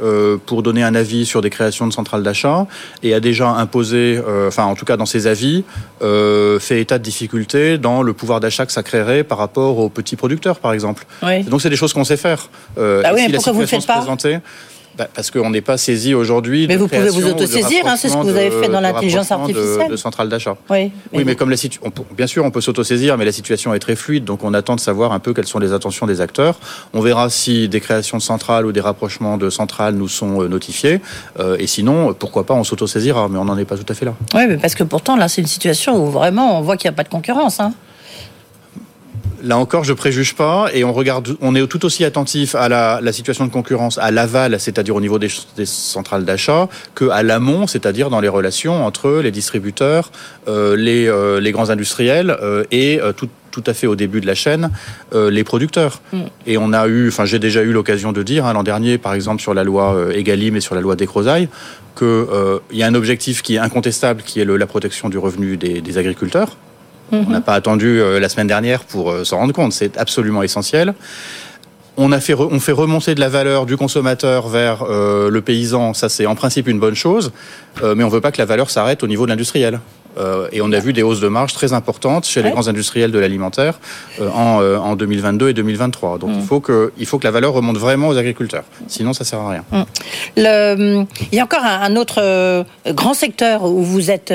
pour 0.47 0.63
donner 0.63 0.85
un 0.85 0.95
avis 0.95 1.27
sur 1.27 1.41
des 1.41 1.51
créations 1.51 1.89
de 1.89 1.93
centrales 1.93 2.23
d'achat 2.23 2.65
et 3.03 3.13
a 3.13 3.19
déjà 3.19 3.49
imposé, 3.49 4.23
enfin 4.47 4.67
en 4.67 4.77
tout 4.77 4.85
cas 4.85 4.97
dans 4.97 5.07
ses 5.07 5.27
avis, 5.27 5.65
fait 6.01 6.81
état 6.81 6.99
de 6.99 7.03
difficultés 7.03 7.77
dans 7.77 8.03
le 8.03 8.13
pouvoir 8.13 8.39
d'achat 8.39 8.67
que 8.67 8.73
ça 8.73 8.85
créerait 8.85 9.25
par 9.25 9.39
rapport 9.39 9.79
aux 9.79 9.89
petits 9.89 10.15
producteurs, 10.15 10.61
par 10.61 10.73
exemple. 10.73 11.07
Donc 11.49 11.61
c'est 11.61 11.71
des 11.71 11.77
choses 11.77 11.93
qu'on 11.93 12.05
sait 12.05 12.17
faire. 12.17 12.51
ah 12.77 13.13
oui, 13.15 13.23
mais 13.27 13.35
pourquoi 13.35 13.53
vous 13.53 13.63
ne 13.63 13.67
faites 13.67 13.87
pas? 13.87 14.07
Parce 15.07 15.31
qu'on 15.31 15.51
n'est 15.51 15.61
pas 15.61 15.77
saisi 15.77 16.15
aujourd'hui. 16.15 16.67
Mais 16.67 16.77
vous 16.77 16.89
pouvez 16.89 17.09
vous 17.09 17.27
autosaisir, 17.27 17.83
hein, 17.87 17.97
c'est 17.97 18.09
ce 18.09 18.17
que 18.17 18.23
vous 18.23 18.37
avez 18.37 18.51
fait 18.51 18.69
dans 18.69 18.81
l'intelligence 18.81 19.31
artificielle. 19.31 19.87
De, 19.87 19.93
de 19.93 19.97
centrale 19.97 20.29
d'achat. 20.29 20.57
Oui, 20.69 20.93
mais, 21.13 21.19
oui, 21.19 21.25
mais 21.25 21.35
comme 21.37 21.51
la 21.51 21.57
situation, 21.57 21.93
bien 22.17 22.27
sûr, 22.27 22.45
on 22.45 22.51
peut 22.51 22.61
s'autosaisir, 22.61 23.17
mais 23.17 23.25
la 23.25 23.33
situation 23.33 23.75
est 23.75 23.79
très 23.79 23.97
fluide, 23.97 24.25
donc 24.25 24.45
on 24.45 24.55
attend 24.55 24.75
de 24.75 24.81
savoir 24.81 25.13
un 25.13 25.19
peu 25.19 25.35
quelles 25.35 25.47
sont 25.47 25.59
les 25.59 25.73
attentions 25.73 26.07
des 26.07 26.21
acteurs. 26.21 26.59
On 26.95 27.01
verra 27.01 27.31
si 27.31 27.69
des 27.69 27.81
créations 27.81 28.19
de 28.19 28.23
centrales 28.23 28.67
ou 28.67 28.73
des 28.73 28.81
rapprochements 28.81 29.37
de 29.37 29.51
centrales 29.51 29.95
nous 29.95 30.09
sont 30.09 30.43
euh, 30.43 30.49
notifiés, 30.49 31.01
euh, 31.39 31.57
et 31.59 31.67
sinon, 31.67 32.15
pourquoi 32.15 32.45
pas, 32.45 32.55
on 32.55 32.65
s'autosaisira, 32.65 33.29
mais 33.29 33.39
on 33.39 33.45
n'en 33.45 33.59
est 33.59 33.65
pas 33.65 33.77
tout 33.77 33.87
à 33.89 33.95
fait 33.95 34.05
là. 34.05 34.15
Oui, 34.35 34.43
mais 34.49 34.57
parce 34.57 34.75
que 34.75 34.85
pourtant, 34.85 35.17
là, 35.17 35.29
c'est 35.29 35.41
une 35.41 35.47
situation 35.47 35.97
où 35.97 36.11
vraiment 36.11 36.59
on 36.59 36.63
voit 36.63 36.77
qu'il 36.77 36.89
n'y 36.89 36.95
a 36.95 36.97
pas 36.97 37.05
de 37.05 37.09
concurrence. 37.09 37.61
Hein. 37.61 37.73
Là 39.43 39.59
encore, 39.59 39.85
je 39.85 39.93
préjuge 39.93 40.35
pas 40.35 40.69
et 40.75 40.85
on 40.85 40.93
regarde, 40.93 41.37
on 41.41 41.55
est 41.55 41.67
tout 41.67 41.85
aussi 41.85 42.05
attentif 42.05 42.55
à 42.55 42.69
la, 42.69 43.01
la 43.03 43.13
situation 43.13 43.47
de 43.47 43.51
concurrence 43.51 43.99
à 43.99 44.11
l'aval, 44.11 44.59
c'est-à-dire 44.61 44.97
au 44.97 45.01
niveau 45.01 45.19
des, 45.19 45.29
des 45.57 45.67
centrales 45.67 46.25
d'achat, 46.25 46.69
que 46.95 47.09
à 47.09 47.23
l'amont, 47.23 47.67
c'est-à-dire 47.67 48.11
dans 48.11 48.21
les 48.21 48.29
relations 48.29 48.85
entre 48.85 49.21
les 49.23 49.31
distributeurs, 49.31 50.11
euh, 50.49 50.77
les, 50.77 51.07
euh, 51.07 51.41
les, 51.41 51.53
grands 51.53 51.71
industriels 51.71 52.37
euh, 52.43 52.65
et 52.71 53.01
tout, 53.17 53.29
tout 53.51 53.65
à 53.67 53.75
fait 53.75 53.87
au 53.87 53.97
début 53.97 54.21
de 54.21 54.27
la 54.27 54.35
chaîne, 54.35 54.71
les 55.13 55.45
producteurs. 55.45 56.01
Mm. 56.13 56.19
Et 56.47 56.59
on 56.59 56.73
a 56.73 56.87
eu, 56.87 57.09
enfin 57.09 57.25
j'ai 57.25 57.39
déjà 57.39 57.63
eu 57.63 57.73
l'occasion 57.73 58.13
de 58.13 58.23
dire 58.23 58.47
hein, 58.47 58.53
l'an 58.53 58.63
dernier, 58.63 58.99
par 58.99 59.15
exemple 59.15 59.41
sur 59.41 59.55
la 59.55 59.65
loi 59.65 60.09
Egalim 60.15 60.57
et 60.57 60.61
sur 60.61 60.75
la 60.75 60.81
loi 60.81 60.97
Descrozailles, 60.97 61.49
qu'il 61.99 62.27
y 62.73 62.83
a 62.83 62.87
un 62.87 62.95
objectif 62.95 63.43
qui 63.43 63.57
est 63.57 63.59
incontestable, 63.59 64.23
qui 64.23 64.41
est 64.41 64.45
le, 64.45 64.57
la 64.57 64.67
protection 64.67 65.09
du 65.09 65.19
revenu 65.19 65.57
des, 65.57 65.81
des 65.81 65.99
agriculteurs. 65.99 66.57
On 67.13 67.31
n'a 67.31 67.41
pas 67.41 67.55
attendu 67.55 68.01
euh, 68.01 68.21
la 68.21 68.29
semaine 68.29 68.47
dernière 68.47 68.85
pour 68.85 69.11
euh, 69.11 69.25
s'en 69.25 69.39
rendre 69.39 69.53
compte. 69.53 69.73
C'est 69.73 69.97
absolument 69.97 70.43
essentiel. 70.43 70.95
On, 71.97 72.13
a 72.13 72.21
fait, 72.21 72.35
on 72.35 72.61
fait 72.61 72.73
remonter 72.73 73.15
de 73.15 73.21
la 73.21 73.29
valeur 73.29 73.67
du 73.67 73.77
consommateur 73.77 74.49
vers 74.49 74.85
euh, 74.89 75.29
le 75.29 75.41
paysan, 75.43 75.93
ça 75.93 76.09
c'est 76.09 76.25
en 76.25 76.35
principe 76.35 76.69
une 76.69 76.79
bonne 76.79 76.95
chose, 76.95 77.33
mais 77.83 78.05
on 78.05 78.07
ne 78.07 78.13
veut 78.13 78.23
pas 78.23 78.33
que 78.33 78.39
la 78.39 78.47
valeur 78.47 78.71
s'arrête 78.71 79.03
au 79.03 79.07
niveau 79.07 79.27
de 79.27 79.31
l'industriel. 79.31 79.81
Euh, 80.19 80.49
et 80.53 80.61
on 80.61 80.73
a 80.73 80.79
vu 80.79 80.93
des 80.93 81.03
hausses 81.03 81.21
de 81.21 81.29
marge 81.29 81.53
très 81.53 81.73
importantes 81.73 82.27
chez 82.27 82.43
les 82.43 82.51
grands 82.51 82.69
industriels 82.69 83.13
de 83.13 83.19
l'alimentaire 83.19 83.79
euh, 84.21 84.29
en, 84.31 84.61
euh, 84.61 84.77
en, 84.77 84.97
2022 84.97 85.51
et 85.51 85.55
2023. 85.55 86.19
Donc 86.19 86.31
il, 86.33 86.39
mm. 86.39 86.43
faut 86.43 86.61
que, 86.61 86.93
il 86.99 87.07
faut 87.07 87.19
que 87.19 87.25
la 87.25 87.31
valeur 87.31 87.53
remonte 87.53 87.79
vraiment 87.79 88.09
aux 88.09 88.17
agriculteurs. 88.17 88.65
Sinon, 88.89 89.13
ça 89.13 89.25
ne 89.25 89.27
sert 89.27 89.39
à 89.39 89.51
rien. 89.51 89.65
Mm. 89.71 89.83
Le, 90.37 91.07
il 91.31 91.37
y 91.37 91.41
a 91.41 91.45
encore 91.45 91.65
un, 91.65 91.97
autre 91.97 92.65
grand 92.89 93.15
secteur 93.15 93.65
où 93.65 93.83
vous, 93.83 94.11
êtes, 94.11 94.33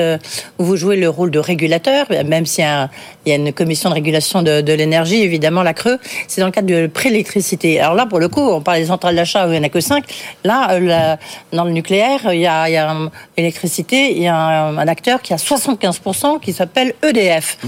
où 0.58 0.64
vous 0.64 0.76
jouez 0.76 0.96
le 0.96 1.08
rôle 1.08 1.30
de 1.30 1.38
régulateur, 1.38 2.06
même 2.24 2.46
s'il 2.46 2.64
y 2.64 3.30
y 3.30 3.32
a 3.32 3.36
une 3.36 3.52
commission 3.52 3.90
de 3.90 3.94
régulation 3.94 4.42
de, 4.42 4.60
de 4.60 4.72
l'énergie, 4.72 5.22
évidemment, 5.22 5.64
la 5.64 5.74
Creux, 5.74 5.98
c'est 6.28 6.40
dans 6.40 6.46
le 6.46 6.52
cadre 6.52 6.68
de 6.68 6.86
préélectricité. 6.86 7.80
Alors 7.80 7.94
là, 7.94 8.06
pour 8.06 8.20
le 8.20 8.28
coup, 8.28 8.40
on 8.40 8.60
parle 8.60 8.78
des 8.78 8.86
centrales 8.86 9.16
d'achat 9.16 9.46
où 9.46 9.50
il 9.50 9.54
n'y 9.54 9.58
en 9.58 9.64
a 9.64 9.68
que 9.68 9.80
5. 9.80 10.04
Là, 10.44 11.18
dans 11.52 11.64
le 11.64 11.72
nucléaire, 11.72 12.20
il 12.32 12.40
y 12.40 12.46
a, 12.46 12.68
il 12.68 12.74
y 12.74 12.76
a 12.76 12.94
l'électricité, 13.36 14.12
il 14.12 14.22
y 14.22 14.28
a 14.28 14.36
un, 14.36 14.78
un 14.78 14.88
acteur 14.88 15.22
qui 15.22 15.34
a 15.34 15.38
60 15.38 15.65
75% 15.74 16.40
qui 16.40 16.52
s'appelle 16.52 16.94
EDF. 17.02 17.58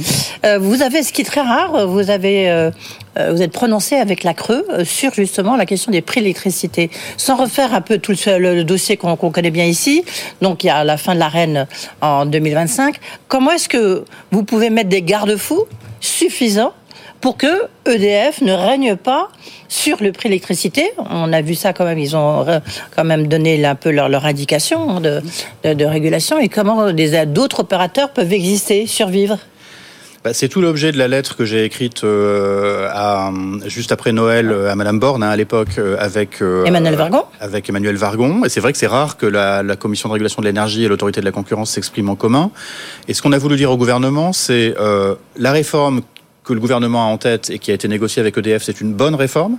Euh, 0.45 0.59
vous 0.59 0.83
avez, 0.83 1.02
ce 1.02 1.12
qui 1.12 1.23
est 1.23 1.25
très 1.25 1.40
rare, 1.40 1.87
vous 1.87 2.11
avez, 2.11 2.49
euh, 2.49 2.71
euh, 3.19 3.33
vous 3.33 3.43
êtes 3.43 3.52
prononcé 3.52 3.97
avec 3.97 4.23
la 4.25 4.35
Creux 4.35 4.64
sur 4.85 5.12
justement 5.12 5.57
la 5.57 5.67
question 5.67 5.90
des 5.90 6.00
prix 6.00 6.21
de 6.21 6.25
l'électricité. 6.25 6.90
Sans 7.17 7.37
refaire 7.37 7.75
un 7.75 7.81
peu 7.81 7.99
tout 7.99 8.12
le, 8.12 8.62
dossier 8.62 8.97
qu'on 8.97 9.17
connaît 9.17 9.50
bien 9.50 9.64
ici, 9.64 10.05
donc 10.40 10.64
il 10.64 10.69
y 10.69 10.71
a 10.71 10.85
la 10.85 10.97
fin 10.97 11.14
de 11.14 11.19
l'arène 11.19 11.67
en 12.00 12.26
2025. 12.26 12.97
Comment 13.28 13.52
est-ce 13.52 13.69
que 13.69 14.05
vous 14.31 14.45
pouvez 14.45 14.71
mettre 14.71 14.88
des 14.88 15.02
garde-fous 15.02 15.64
suffisants 16.00 16.73
pour 17.20 17.37
que 17.37 17.46
EDF 17.87 18.42
ne 18.42 18.52
règne 18.52 18.96
pas 18.96 19.28
sur 19.68 20.02
le 20.02 20.12
prix 20.12 20.28
de 20.28 20.34
l'électricité. 20.34 20.90
On 21.10 21.32
a 21.32 21.42
vu 21.42 21.54
ça 21.54 21.72
quand 21.72 21.84
même, 21.84 21.98
ils 21.98 22.16
ont 22.16 22.44
quand 22.94 23.04
même 23.04 23.26
donné 23.26 23.64
un 23.64 23.75
peu 23.75 23.90
leur, 23.90 24.08
leur 24.08 24.25
indication 24.26 25.00
de, 25.00 25.20
de, 25.64 25.84
régulation 25.84 26.38
et 26.38 26.48
comment 26.48 26.92
d'autres 26.92 27.60
opérateurs 27.60 28.10
peuvent 28.10 28.32
exister, 28.32 28.87
survivre? 28.87 29.38
Bah, 30.25 30.34
c'est 30.34 30.48
tout 30.48 30.60
l'objet 30.60 30.90
de 30.90 30.98
la 30.98 31.06
lettre 31.06 31.37
que 31.37 31.44
j'ai 31.44 31.64
écrite 31.64 32.02
euh, 32.02 32.88
à, 32.92 33.32
juste 33.66 33.92
après 33.92 34.12
Noël 34.12 34.52
à 34.68 34.75
Madame 34.75 34.98
Borne 34.98 35.22
hein, 35.22 35.30
à 35.30 35.37
l'époque 35.37 35.78
euh, 35.78 35.96
avec 35.98 36.42
euh, 36.42 36.64
Emmanuel 36.64 36.96
Vargon. 36.96 37.22
Avec 37.40 37.68
Emmanuel 37.68 37.96
Vargon. 37.96 38.44
Et 38.44 38.48
c'est 38.48 38.60
vrai 38.60 38.72
que 38.72 38.78
c'est 38.78 38.88
rare 38.88 39.16
que 39.16 39.26
la, 39.26 39.62
la, 39.62 39.76
commission 39.76 40.08
de 40.08 40.14
régulation 40.14 40.42
de 40.42 40.46
l'énergie 40.46 40.84
et 40.84 40.88
l'autorité 40.88 41.20
de 41.20 41.25
la 41.25 41.30
concurrence 41.30 41.70
s'expriment 41.70 42.10
en 42.10 42.16
commun. 42.16 42.50
Et 43.06 43.14
ce 43.14 43.22
qu'on 43.22 43.32
a 43.32 43.38
voulu 43.38 43.56
dire 43.56 43.70
au 43.70 43.76
gouvernement, 43.76 44.32
c'est 44.32 44.75
la 45.37 45.52
réforme 45.52 46.02
que 46.49 46.55
le 46.55 46.61
gouvernement 46.61 47.02
a 47.02 47.07
en 47.12 47.19
tête 47.19 47.50
et 47.50 47.59
qui 47.59 47.71
a 47.71 47.75
été 47.75 47.88
négocié 47.88 48.21
avec 48.21 48.38
EDF, 48.38 48.62
c'est 48.62 48.81
une 48.81 48.95
bonne 48.95 49.14
réforme 49.14 49.59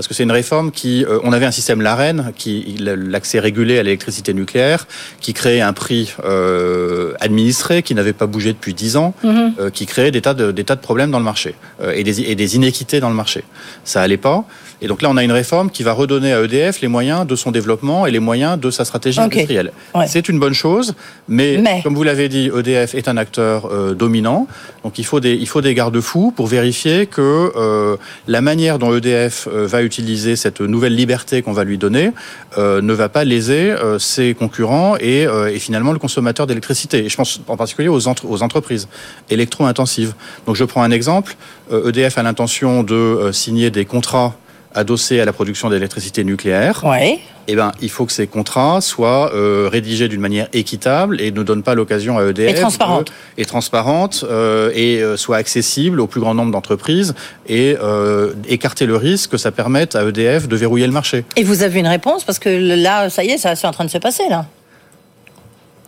parce 0.00 0.08
que 0.08 0.14
c'est 0.14 0.22
une 0.22 0.32
réforme 0.32 0.70
qui, 0.70 1.04
euh, 1.04 1.18
on 1.24 1.32
avait 1.34 1.44
un 1.44 1.50
système 1.50 1.82
l'AREN, 1.82 2.32
qui 2.34 2.74
l'accès 2.78 3.38
régulé 3.38 3.78
à 3.78 3.82
l'électricité 3.82 4.32
nucléaire, 4.32 4.86
qui 5.20 5.34
créait 5.34 5.60
un 5.60 5.74
prix 5.74 6.14
euh, 6.24 7.12
administré 7.20 7.82
qui 7.82 7.94
n'avait 7.94 8.14
pas 8.14 8.26
bougé 8.26 8.54
depuis 8.54 8.72
dix 8.72 8.96
ans, 8.96 9.12
mhm. 9.22 9.52
euh, 9.60 9.68
qui 9.68 9.84
créait 9.84 10.10
des 10.10 10.22
tas 10.22 10.32
de 10.32 10.52
des 10.52 10.64
tas 10.64 10.76
de 10.76 10.80
problèmes 10.80 11.10
dans 11.10 11.18
le 11.18 11.24
marché 11.26 11.54
et 11.94 12.02
des 12.02 12.22
et 12.22 12.34
des 12.34 12.56
inéquités 12.56 12.98
dans 12.98 13.10
le 13.10 13.14
marché. 13.14 13.44
Ça 13.84 14.00
allait 14.00 14.16
pas. 14.16 14.46
Et 14.82 14.86
donc 14.86 15.02
là, 15.02 15.10
on 15.10 15.18
a 15.18 15.22
une 15.22 15.32
réforme 15.32 15.68
qui 15.70 15.82
va 15.82 15.92
redonner 15.92 16.32
à 16.32 16.42
EDF 16.42 16.80
les 16.80 16.88
moyens 16.88 17.26
de 17.26 17.36
son 17.36 17.50
développement 17.50 18.06
et 18.06 18.10
les 18.10 18.18
moyens 18.18 18.58
de 18.58 18.70
sa 18.70 18.86
stratégie 18.86 19.20
industrielle. 19.20 19.72
C'est 20.06 20.30
une 20.30 20.40
bonne 20.40 20.54
chose, 20.54 20.94
mais, 21.28 21.62
comme 21.82 21.94
vous 21.94 22.02
l'avez 22.02 22.30
dit, 22.30 22.50
EDF 22.58 22.94
est 22.94 23.06
un 23.06 23.18
acteur 23.18 23.68
dominant. 23.94 24.46
Donc 24.82 24.98
il 24.98 25.04
faut 25.04 25.20
des, 25.20 25.34
il 25.34 25.46
faut 25.46 25.60
des 25.60 25.74
garde-fous 25.74 26.32
pour 26.34 26.46
vérifier 26.46 27.04
que 27.04 27.98
la 28.26 28.40
manière 28.40 28.78
dont 28.78 28.96
EDF 28.96 29.46
va 29.48 29.82
utiliser 29.90 30.36
cette 30.36 30.60
nouvelle 30.60 30.94
liberté 30.94 31.42
qu'on 31.42 31.52
va 31.52 31.64
lui 31.64 31.78
donner 31.78 32.12
ne 32.56 32.92
va 32.92 33.08
pas 33.08 33.24
léser 33.24 33.74
ses 33.98 34.34
concurrents 34.34 34.96
et, 35.00 35.22
et, 35.22 35.58
finalement 35.58 35.92
le 35.92 35.98
consommateur 35.98 36.46
d'électricité. 36.46 37.08
Je 37.08 37.16
pense 37.16 37.40
en 37.48 37.56
particulier 37.56 37.88
aux, 37.88 38.08
aux 38.08 38.42
entreprises 38.42 38.88
électro-intensives. 39.28 40.14
Donc 40.46 40.56
je 40.56 40.64
prends 40.64 40.82
un 40.82 40.90
exemple. 40.90 41.36
EDF 41.72 42.16
e 42.16 42.20
a 42.20 42.22
l'intention 42.22 42.82
de 42.82 43.30
signer 43.32 43.70
des 43.70 43.84
contrats 43.84 44.36
adossés 44.74 45.20
à 45.20 45.24
la 45.24 45.32
production 45.32 45.70
d'électricité 45.70 46.24
nucléaire, 46.24 46.84
ouais. 46.84 47.18
eh 47.48 47.56
ben, 47.56 47.72
il 47.80 47.90
faut 47.90 48.06
que 48.06 48.12
ces 48.12 48.26
contrats 48.26 48.80
soient 48.80 49.32
euh, 49.34 49.68
rédigés 49.70 50.08
d'une 50.08 50.20
manière 50.20 50.48
équitable 50.52 51.20
et 51.20 51.32
ne 51.32 51.42
donnent 51.42 51.62
pas 51.62 51.74
l'occasion 51.74 52.18
à 52.18 52.24
EDF 52.24 52.56
et 52.56 52.60
transparente, 52.60 53.12
et, 53.36 53.44
transparente 53.44 54.24
euh, 54.28 54.70
et 54.74 55.02
euh, 55.02 55.16
soit 55.16 55.36
accessible 55.36 56.00
au 56.00 56.06
plus 56.06 56.20
grand 56.20 56.34
nombre 56.34 56.52
d'entreprises 56.52 57.14
et 57.48 57.76
euh, 57.82 58.32
écarter 58.48 58.86
le 58.86 58.96
risque 58.96 59.32
que 59.32 59.38
ça 59.38 59.50
permette 59.50 59.96
à 59.96 60.04
EDF 60.04 60.48
de 60.48 60.56
verrouiller 60.56 60.86
le 60.86 60.92
marché. 60.92 61.24
Et 61.36 61.42
vous 61.42 61.62
avez 61.62 61.80
une 61.80 61.88
réponse 61.88 62.24
parce 62.24 62.38
que 62.38 62.48
là, 62.48 63.10
ça 63.10 63.24
y 63.24 63.30
est, 63.30 63.38
ça 63.38 63.56
c'est 63.56 63.66
en 63.66 63.72
train 63.72 63.84
de 63.84 63.90
se 63.90 63.98
passer 63.98 64.24
là. 64.28 64.46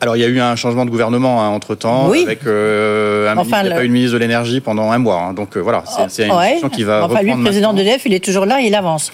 Alors 0.02 0.16
il 0.16 0.20
y 0.20 0.24
a 0.24 0.28
eu 0.28 0.40
un 0.40 0.56
changement 0.56 0.84
de 0.84 0.90
gouvernement 0.90 1.42
hein, 1.42 1.48
entre 1.50 1.76
temps, 1.76 2.08
Oui. 2.10 2.24
avec 2.26 2.44
euh, 2.46 3.28
un 3.30 3.36
Enfin, 3.38 3.58
ministre, 3.58 3.62
le- 3.70 3.74
pas 3.76 3.84
une 3.84 3.92
ministre 3.92 4.14
de 4.14 4.18
l'énergie 4.18 4.60
pendant 4.60 4.90
un 4.90 4.98
mois. 4.98 5.20
hein. 5.28 5.32
donc 5.32 5.56
euh, 5.56 5.60
voilà, 5.60 5.84
c'est 5.86 6.10
c'est 6.10 6.26
une 6.26 6.32
Ouais. 6.34 6.50
question 6.52 6.68
qui 6.70 6.82
va 6.82 7.04
Enfin, 7.04 7.22
lui, 7.22 7.32
le 7.32 7.42
président 7.42 7.72
d'EDF, 7.72 8.02
il 8.06 8.12
est 8.14 8.24
toujours 8.24 8.44
là, 8.44 8.60
il 8.60 8.74
avance. 8.74 9.12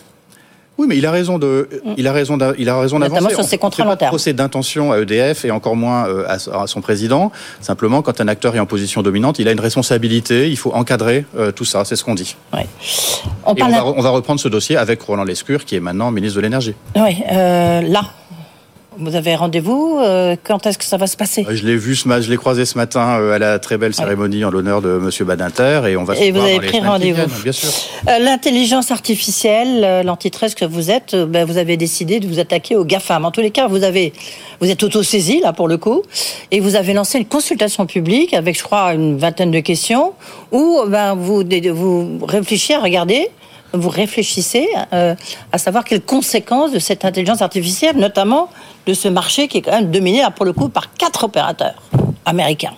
Oui, 0.78 0.86
mais 0.88 0.96
il 0.96 1.04
a 1.06 1.10
raison 1.10 1.38
de, 1.40 1.68
il 1.96 2.06
a 2.06 2.12
raison, 2.12 2.36
d'a- 2.36 2.52
il 2.56 2.68
a 2.68 2.78
raison 2.80 3.00
Notamment 3.00 3.16
d'avancer. 3.16 3.34
sur 3.34 3.44
On- 3.44 3.48
ses 3.48 3.56
on 3.56 3.58
contrats 3.58 3.84
long 3.84 3.90
de 3.90 3.96
terme. 3.96 4.10
procès 4.10 4.32
d'intention 4.32 4.92
à 4.92 4.98
EDF 5.00 5.44
et 5.44 5.50
encore 5.50 5.74
moins 5.74 6.06
euh, 6.08 6.24
à, 6.28 6.66
son 6.68 6.80
président. 6.80 7.32
Simplement, 7.60 8.00
quand 8.00 8.20
un 8.20 8.28
acteur 8.28 8.54
est 8.54 8.60
en 8.60 8.66
position 8.66 9.02
dominante, 9.02 9.40
il 9.40 9.48
a 9.48 9.52
une 9.52 9.58
responsabilité. 9.60 10.48
Il 10.48 10.56
faut 10.56 10.72
encadrer 10.72 11.26
tout 11.56 11.64
ça. 11.64 11.84
C'est 11.84 11.96
ce 11.96 12.04
qu'on 12.04 12.14
dit. 12.14 12.36
Ouais. 12.54 12.66
On 13.44 13.54
Et 13.56 13.62
on 13.64 13.68
va, 13.70 13.84
on 13.86 14.00
va 14.00 14.10
reprendre 14.10 14.38
ce 14.38 14.46
dossier 14.48 14.76
avec 14.76 15.02
Roland 15.02 15.24
Lescure, 15.24 15.64
qui 15.64 15.74
est 15.74 15.80
maintenant 15.80 16.12
ministre 16.12 16.36
de 16.36 16.42
l'énergie. 16.42 16.74
Oui, 16.94 17.24
euh, 17.32 17.80
là. 17.82 18.02
Vous 19.00 19.14
avez 19.14 19.36
rendez-vous. 19.36 19.98
euh, 20.02 20.34
quand 20.42 20.66
est-ce 20.66 20.76
que 20.76 20.84
ça 20.84 20.96
va 20.96 21.06
se 21.06 21.16
passer 21.16 21.46
Je 21.48 21.64
l'ai 21.64 21.76
vu 21.76 21.94
ce 21.94 22.08
je 22.20 22.30
l'ai 22.30 22.36
croisé 22.36 22.64
ce 22.64 22.76
matin 22.76 23.20
euh, 23.20 23.32
à 23.34 23.38
la 23.38 23.58
très 23.58 23.78
belle 23.78 23.94
cérémonie 23.94 24.44
en 24.44 24.50
l'honneur 24.50 24.82
de 24.82 24.88
Monsieur 24.98 25.24
Badinter 25.24 25.82
et 25.88 25.96
on 25.96 26.04
va 26.04 26.16
se 26.16 26.22
Et 26.22 26.30
vous 26.32 26.40
voir 26.40 26.48
avez 26.48 26.66
pris 26.66 26.80
rendez-vous. 26.80 27.42
Bien 27.42 27.52
sûr. 27.52 27.68
Euh, 28.08 28.18
L'intelligence 28.18 28.90
artificielle, 28.90 30.04
l'antitrust 30.04 30.58
que 30.58 30.64
vous 30.64 30.90
êtes, 30.90 31.14
ben, 31.14 31.44
vous 31.44 31.58
avez 31.58 31.76
décidé 31.76 32.18
de 32.18 32.26
vous 32.26 32.40
attaquer 32.40 32.74
aux 32.76 32.84
GAFAM. 32.84 33.24
En 33.24 33.30
tous 33.30 33.40
les 33.40 33.50
cas, 33.50 33.68
vous 33.68 33.84
avez, 33.84 34.12
vous 34.60 34.70
êtes 34.70 34.82
auto-saisi, 34.82 35.40
là, 35.40 35.52
pour 35.52 35.68
le 35.68 35.76
coup, 35.76 36.02
et 36.50 36.58
vous 36.60 36.74
avez 36.74 36.92
lancé 36.92 37.18
une 37.18 37.26
consultation 37.26 37.86
publique 37.86 38.34
avec, 38.34 38.58
je 38.58 38.64
crois, 38.64 38.94
une 38.94 39.16
vingtaine 39.16 39.50
de 39.52 39.60
questions 39.60 40.14
où, 40.50 40.80
ben, 40.88 41.14
vous, 41.14 41.44
vous 41.72 42.18
réfléchissez 42.26 42.74
à 42.74 42.80
regarder, 42.80 43.28
vous 43.74 43.90
réfléchissez 43.90 44.66
euh, 44.92 45.14
à 45.52 45.58
savoir 45.58 45.84
quelles 45.84 46.00
conséquences 46.00 46.72
de 46.72 46.78
cette 46.78 47.04
intelligence 47.04 47.42
artificielle, 47.42 47.96
notamment 47.96 48.48
de 48.88 48.94
ce 48.94 49.06
marché 49.06 49.48
qui 49.48 49.58
est 49.58 49.62
quand 49.62 49.72
même 49.72 49.90
dominé, 49.90 50.22
là, 50.22 50.30
pour 50.30 50.46
le 50.46 50.54
coup, 50.54 50.70
par 50.70 50.94
quatre 50.94 51.24
opérateurs 51.24 51.74
américains. 52.24 52.72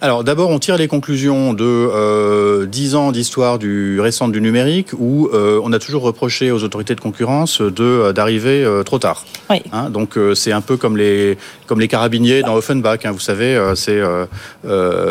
Alors 0.00 0.24
d'abord, 0.24 0.50
on 0.50 0.58
tire 0.58 0.76
les 0.76 0.88
conclusions 0.88 1.52
de 1.52 1.64
euh, 1.64 2.66
10 2.66 2.96
ans 2.96 3.12
d'histoire 3.12 3.60
du 3.60 4.00
récente 4.00 4.32
du 4.32 4.40
numérique 4.40 4.88
où 4.98 5.28
euh, 5.28 5.60
on 5.62 5.72
a 5.72 5.78
toujours 5.78 6.02
reproché 6.02 6.50
aux 6.50 6.64
autorités 6.64 6.96
de 6.96 7.00
concurrence 7.00 7.60
de 7.60 7.84
euh, 7.84 8.12
d'arriver 8.12 8.64
euh, 8.64 8.82
trop 8.82 8.98
tard. 8.98 9.24
Oui. 9.48 9.62
Hein, 9.70 9.90
donc 9.90 10.18
c'est 10.34 10.50
un 10.50 10.60
peu 10.60 10.76
comme 10.76 10.96
les 10.96 11.38
comme 11.66 11.78
les 11.78 11.86
carabiniers 11.86 12.42
dans 12.42 12.56
Offenbach. 12.56 12.98
hein, 13.04 13.12
vous 13.12 13.20
savez, 13.20 13.56
c'est 13.76 14.00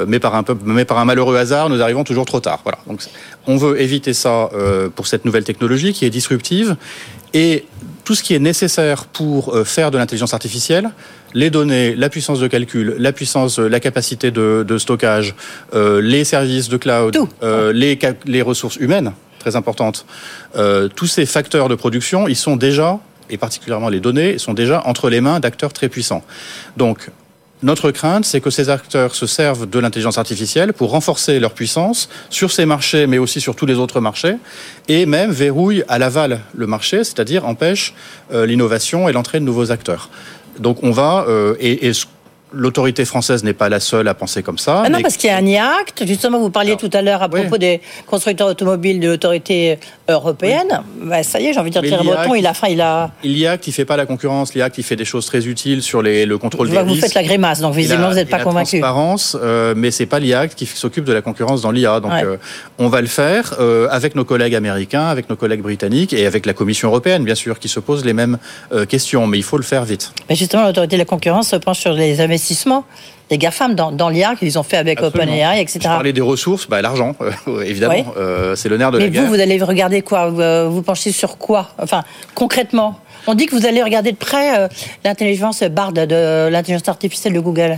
mais 0.08 0.20
par 0.20 0.36
un 0.36 0.43
peu 0.43 0.58
mais 0.65 0.84
par 0.84 0.98
un 0.98 1.05
malheureux 1.05 1.38
hasard, 1.38 1.70
nous 1.70 1.81
arrivons 1.81 2.03
toujours 2.03 2.25
trop 2.25 2.41
tard. 2.41 2.60
Voilà. 2.65 2.79
Donc 2.86 3.00
on 3.48 3.55
veut 3.55 3.79
éviter 3.79 4.13
ça 4.13 4.50
pour 4.96 5.08
cette 5.08 5.24
nouvelle 5.24 5.46
technologie 5.46 5.93
qui 5.93 6.03
est 6.03 6.10
disruptive 6.10 6.75
et 7.34 7.63
tout 8.11 8.15
ce 8.15 8.23
qui 8.23 8.33
est 8.33 8.39
nécessaire 8.39 9.05
pour 9.05 9.55
euh, 9.55 9.63
faire 9.63 9.89
de 9.89 9.97
l'intelligence 9.97 10.33
artificielle, 10.33 10.91
les 11.33 11.49
données, 11.49 11.95
la 11.95 12.09
puissance 12.09 12.41
de 12.41 12.47
calcul, 12.49 12.95
la 12.97 13.13
puissance, 13.13 13.57
euh, 13.57 13.69
la 13.69 13.79
capacité 13.79 14.31
de, 14.31 14.65
de 14.67 14.77
stockage, 14.77 15.33
euh, 15.73 16.01
les 16.01 16.25
services 16.25 16.67
de 16.67 16.75
cloud, 16.75 17.17
euh, 17.41 17.71
les, 17.71 18.41
ressources 18.41 18.75
humaines, 18.75 19.13
très 19.39 19.55
importantes, 19.55 20.05
euh, 20.57 20.89
tous 20.89 21.07
ces 21.07 21.25
facteurs 21.25 21.69
de 21.69 21.75
production, 21.75 22.27
ils 22.27 22.35
sont 22.35 22.57
déjà, 22.57 22.99
et 23.29 23.37
particulièrement 23.37 23.87
les 23.87 24.01
données, 24.01 24.37
sont 24.39 24.53
déjà 24.53 24.81
entre 24.85 25.09
les 25.09 25.21
mains 25.21 25.39
d'acteurs 25.39 25.71
très 25.71 25.87
puissants. 25.87 26.25
Donc, 26.75 27.11
notre 27.63 27.91
crainte, 27.91 28.25
c'est 28.25 28.41
que 28.41 28.49
ces 28.49 28.69
acteurs 28.69 29.13
se 29.13 29.27
servent 29.27 29.69
de 29.69 29.79
l'intelligence 29.79 30.17
artificielle 30.17 30.73
pour 30.73 30.91
renforcer 30.91 31.39
leur 31.39 31.53
puissance 31.53 32.09
sur 32.29 32.51
ces 32.51 32.65
marchés, 32.65 33.07
mais 33.07 33.17
aussi 33.19 33.39
sur 33.39 33.55
tous 33.55 33.65
les 33.65 33.75
autres 33.75 33.99
marchés, 33.99 34.35
et 34.87 35.05
même 35.05 35.31
verrouillent 35.31 35.83
à 35.87 35.99
l'aval 35.99 36.41
le 36.55 36.67
marché, 36.67 37.03
c'est-à-dire 37.03 37.45
empêchent 37.45 37.93
euh, 38.33 38.45
l'innovation 38.45 39.07
et 39.07 39.11
l'entrée 39.11 39.39
de 39.39 39.45
nouveaux 39.45 39.71
acteurs. 39.71 40.09
Donc 40.59 40.83
on 40.83 40.91
va, 40.91 41.25
euh, 41.27 41.55
et, 41.59 41.91
l'autorité 42.53 43.05
française 43.05 43.43
n'est 43.43 43.53
pas 43.53 43.70
la 43.70 43.79
seule 43.79 44.08
à 44.08 44.13
penser 44.13 44.43
comme 44.43 44.58
ça. 44.58 44.84
Ah 44.86 44.89
non, 44.89 44.98
mais- 44.98 45.03
parce 45.03 45.17
qu'il 45.17 45.29
y 45.29 45.34
a 45.34 45.38
un 45.38 45.46
IACT. 45.46 46.05
Justement, 46.05 46.39
vous 46.39 46.50
parliez 46.50 46.75
tout 46.75 46.89
à 46.93 47.01
l'heure 47.01 47.24
à 47.24 47.29
oui. 47.31 47.41
propos 47.41 47.58
des 47.58 47.81
constructeurs 48.08 48.48
automobiles 48.48 49.00
de 49.00 49.08
l'autorité 49.10 49.79
européenne. 50.10 50.81
Bah, 51.01 51.24
ça 51.24 51.39
y 51.39 51.48
est, 51.48 51.53
j'ai 51.53 51.60
envie 51.60 51.70
de 51.72 51.79
dire, 51.79 51.88
Thierry 51.88 52.05
Breton, 52.05 52.36
il 52.36 52.46
a, 52.46 52.51
enfin, 52.51 52.67
il 52.70 52.81
a. 52.81 53.12
L'IACT, 53.24 53.67
il 53.67 53.72
fait 53.72 53.86
pas 53.86 53.98
la 53.98 54.05
concurrence. 54.05 54.53
L'IACT, 54.53 54.77
il 54.79 54.84
fait 54.84 54.96
des 54.96 55.05
choses 55.05 55.25
très 55.25 55.48
utiles 55.48 55.81
sur 55.81 56.01
les, 56.01 56.25
le 56.25 56.38
contrôle 56.38 56.67
Je 56.67 56.72
des 56.72 56.77
vois 56.77 56.84
que 56.86 56.89
vous 56.93 56.96
faites 57.00 57.13
la 57.13 57.24
grimace, 57.24 57.61
donc 57.61 57.74
visiblement, 57.74 58.03
la- 58.03 58.09
vous 58.09 58.16
n'êtes 58.16 58.29
pas 58.29 58.40
la 58.40 58.44
convaincu. 58.44 58.79
transparence, 58.79 59.37
euh, 59.42 59.74
mais 59.77 59.92
c'est 59.92 60.05
pas 60.05 60.20
l'IACT 60.20 60.55
qui 60.55 60.66
s'occupe 60.66 61.05
de 61.05 61.14
la 61.14 61.22
concurrence 61.22 61.61
dans 61.61 61.72
l'IA. 61.72 62.00
Donc, 62.00 62.11
Ouais. 62.11 62.24
euh, 62.25 62.37
on 62.77 62.90
va 62.90 63.00
le 63.01 63.07
faire 63.07 63.55
euh, 63.59 63.87
avec 63.92 64.16
nos 64.16 64.25
collègues 64.25 64.55
américains, 64.55 65.07
avec 65.07 65.29
nos 65.29 65.35
collègues 65.35 65.61
britanniques 65.61 66.11
et 66.14 66.25
avec 66.25 66.46
la 66.46 66.53
Commission 66.53 66.90
européenne, 66.90 67.24
bien 67.24 67.35
sûr, 67.35 67.59
qui 67.59 67.70
se 67.70 67.79
pose 67.79 68.03
les 68.03 68.14
mêmes 68.14 68.37
euh, 68.74 68.85
questions. 68.85 69.25
Mais 69.27 69.37
il 69.37 69.44
faut 69.44 69.57
le 69.57 69.64
faire 69.64 69.85
vite. 69.85 70.11
Mais 70.29 70.35
justement, 70.35 70.64
l'autorité 70.66 70.96
de 70.98 71.01
la 71.01 71.05
concurrence 71.05 71.50
se 71.50 71.55
penche 71.55 71.79
sur 71.79 71.94
les 71.94 72.20
investissements 72.20 72.40
des 73.29 73.37
GAFAM 73.37 73.75
dans, 73.75 73.91
dans 73.93 74.09
l'IA 74.09 74.35
qu'ils 74.35 74.59
ont 74.59 74.63
fait 74.63 74.75
avec. 74.77 75.01
OpenAI, 75.01 75.61
etc. 75.61 75.79
Je 75.81 75.87
parlais 75.87 76.11
des 76.13 76.19
ressources, 76.21 76.67
bah, 76.67 76.81
l'argent, 76.81 77.15
euh, 77.21 77.61
évidemment, 77.65 78.13
euh, 78.17 78.55
c'est 78.55 78.67
le 78.67 78.77
nerf 78.77 78.91
de 78.91 78.97
Mais 78.97 79.05
la 79.05 79.09
guerre. 79.09 79.23
vous, 79.23 79.29
vous 79.29 79.39
allez 79.39 79.61
regarder 79.63 80.01
quoi 80.01 80.29
vous, 80.29 80.41
euh, 80.41 80.67
vous 80.69 80.81
penchez 80.81 81.11
sur 81.13 81.37
quoi 81.37 81.69
Enfin, 81.81 82.03
concrètement? 82.35 82.99
On 83.27 83.33
dit 83.35 83.45
que 83.45 83.55
vous 83.55 83.65
allez 83.65 83.81
regarder 83.83 84.11
de 84.11 84.17
près 84.17 84.59
euh, 84.59 84.67
l'intelligence 85.05 85.63
BARD 85.63 85.93
de 86.07 86.49
l'intelligence 86.49 86.89
artificielle 86.89 87.33
de 87.33 87.39
Google. 87.39 87.77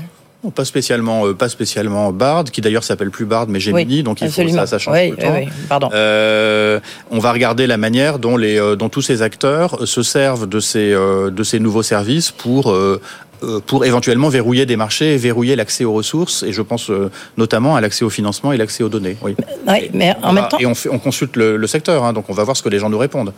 Pas 0.56 0.66
spécialement, 0.66 1.34
pas 1.36 1.48
spécialement 1.48 2.12
Bard, 2.12 2.44
qui 2.46 2.60
d'ailleurs 2.60 2.84
s'appelle 2.84 3.12
plus 3.12 3.24
Bard, 3.26 3.46
mais 3.48 3.62
Gemini, 3.62 3.98
Oui, 3.98 4.04
donc 4.04 4.20
il 4.22 4.30
faut 4.30 4.46
ça, 4.50 4.68
ça 4.68 4.78
change 4.78 4.94
Oui, 4.94 5.12
tout 5.12 5.18
le 5.22 5.32
oui, 5.32 5.46
temps. 5.46 5.52
pardon. 5.70 5.90
Euh, 5.94 6.82
on 7.12 7.20
va 7.20 7.32
regarder 7.32 7.66
la 7.66 7.78
manière 7.78 8.20
dont 8.20 8.36
les, 8.36 8.58
dont 8.78 8.90
tous 8.90 9.02
ces 9.02 9.22
acteurs 9.22 9.88
se 9.88 10.04
servent 10.04 10.48
de 10.48 10.60
ces, 10.60 10.92
de 10.92 11.44
ces 11.44 11.60
nouveaux 11.60 11.84
services 11.84 12.32
pour 12.32 12.72
euh, 12.72 13.00
pour 13.66 13.86
éventuellement 13.86 14.30
verrouiller 14.30 14.66
des 14.66 14.76
marchés 14.76 15.18
verrouiller 15.18 15.56
l'accès 15.56 15.84
aux 15.86 15.94
ressources, 15.94 16.44
et 16.44 16.52
je 16.54 16.62
pense 16.62 16.90
euh, 16.90 17.10
notamment 17.38 17.76
à 17.76 17.82
l'accès 17.82 18.06
au 18.06 18.10
financement 18.10 18.52
et 18.52 18.58
l'accès 18.58 18.84
aux 18.84 18.90
données. 18.90 19.18
Oui. 19.22 19.36
Oui, 19.68 19.90
mais 19.94 20.16
en 20.22 20.30
On 20.30 20.34
même 20.34 20.48
temps, 20.48 20.60
Et 20.60 20.66
on, 20.66 20.76
fait, 20.76 20.90
on 20.90 21.00
consulte 21.00 21.36
le, 21.36 21.58
le 21.58 21.68
secteur, 21.68 22.04
hein, 22.04 22.14
donc 22.14 22.26
on 22.30 22.34
va 22.34 22.44
voir 22.44 22.56
ce 22.58 22.64
que 22.64 22.70
les 22.70 22.80
gens 22.80 22.90
nous 22.90 22.98
répondent. 22.98 23.34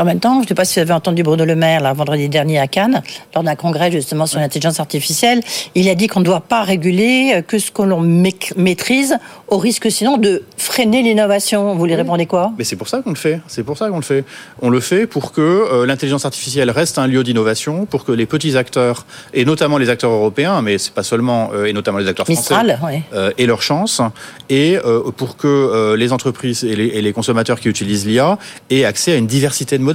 En 0.00 0.04
même 0.06 0.18
temps, 0.18 0.36
je 0.36 0.44
ne 0.44 0.48
sais 0.48 0.54
pas 0.54 0.64
si 0.64 0.76
vous 0.76 0.80
avez 0.80 0.94
entendu 0.94 1.22
Bruno 1.22 1.44
Le 1.44 1.54
Maire, 1.54 1.82
là, 1.82 1.92
vendredi 1.92 2.30
dernier 2.30 2.58
à 2.58 2.66
Cannes, 2.66 3.02
lors 3.34 3.44
d'un 3.44 3.54
congrès 3.54 3.92
justement 3.92 4.24
sur 4.24 4.40
l'intelligence 4.40 4.80
artificielle. 4.80 5.42
Il 5.74 5.90
a 5.90 5.94
dit 5.94 6.06
qu'on 6.06 6.20
ne 6.20 6.24
doit 6.24 6.40
pas 6.40 6.62
réguler 6.62 7.32
euh, 7.34 7.42
que 7.42 7.58
ce 7.58 7.70
que 7.70 7.82
l'on 7.82 8.00
maîtrise, 8.00 9.18
au 9.48 9.58
risque 9.58 9.90
sinon 9.90 10.16
de 10.16 10.42
freiner 10.56 11.02
l'innovation. 11.02 11.74
Vous 11.74 11.84
lui 11.84 11.94
répondez 11.94 12.24
quoi? 12.24 12.50
Mais 12.56 12.64
c'est 12.64 12.76
pour 12.76 12.88
ça 12.88 13.02
qu'on 13.02 13.10
le 13.10 13.16
fait. 13.16 13.42
C'est 13.46 13.62
pour 13.62 13.76
ça 13.76 13.90
qu'on 13.90 13.96
le 13.96 14.02
fait. 14.02 14.24
On 14.62 14.70
le 14.70 14.80
fait 14.80 15.06
pour 15.06 15.32
que 15.32 15.42
euh, 15.42 15.84
l'intelligence 15.84 16.24
artificielle 16.24 16.70
reste 16.70 16.96
un 16.96 17.06
lieu 17.06 17.22
d'innovation, 17.22 17.84
pour 17.84 18.06
que 18.06 18.12
les 18.12 18.24
petits 18.24 18.56
acteurs, 18.56 19.04
et 19.34 19.44
notamment 19.44 19.76
les 19.76 19.90
acteurs 19.90 20.12
européens, 20.12 20.62
mais 20.62 20.78
c'est 20.78 20.94
pas 20.94 21.02
seulement, 21.02 21.50
euh, 21.52 21.66
et 21.66 21.74
notamment 21.74 21.98
les 21.98 22.08
acteurs 22.08 22.24
français, 22.24 22.40
Mistral, 22.40 22.80
euh, 23.12 23.32
aient 23.36 23.44
leur 23.44 23.60
chance, 23.60 24.00
et 24.48 24.78
pour 25.18 25.36
que 25.36 25.94
les 25.94 26.12
entreprises 26.12 26.64
et 26.64 26.74
les, 26.74 26.86
et 26.86 27.02
les 27.02 27.12
consommateurs 27.12 27.60
qui 27.60 27.68
utilisent 27.68 28.06
l'IA 28.06 28.38
aient 28.70 28.84
accès 28.84 29.12
à 29.12 29.16
une 29.16 29.26
diversité 29.26 29.76
de 29.76 29.82
modèles. 29.82 29.89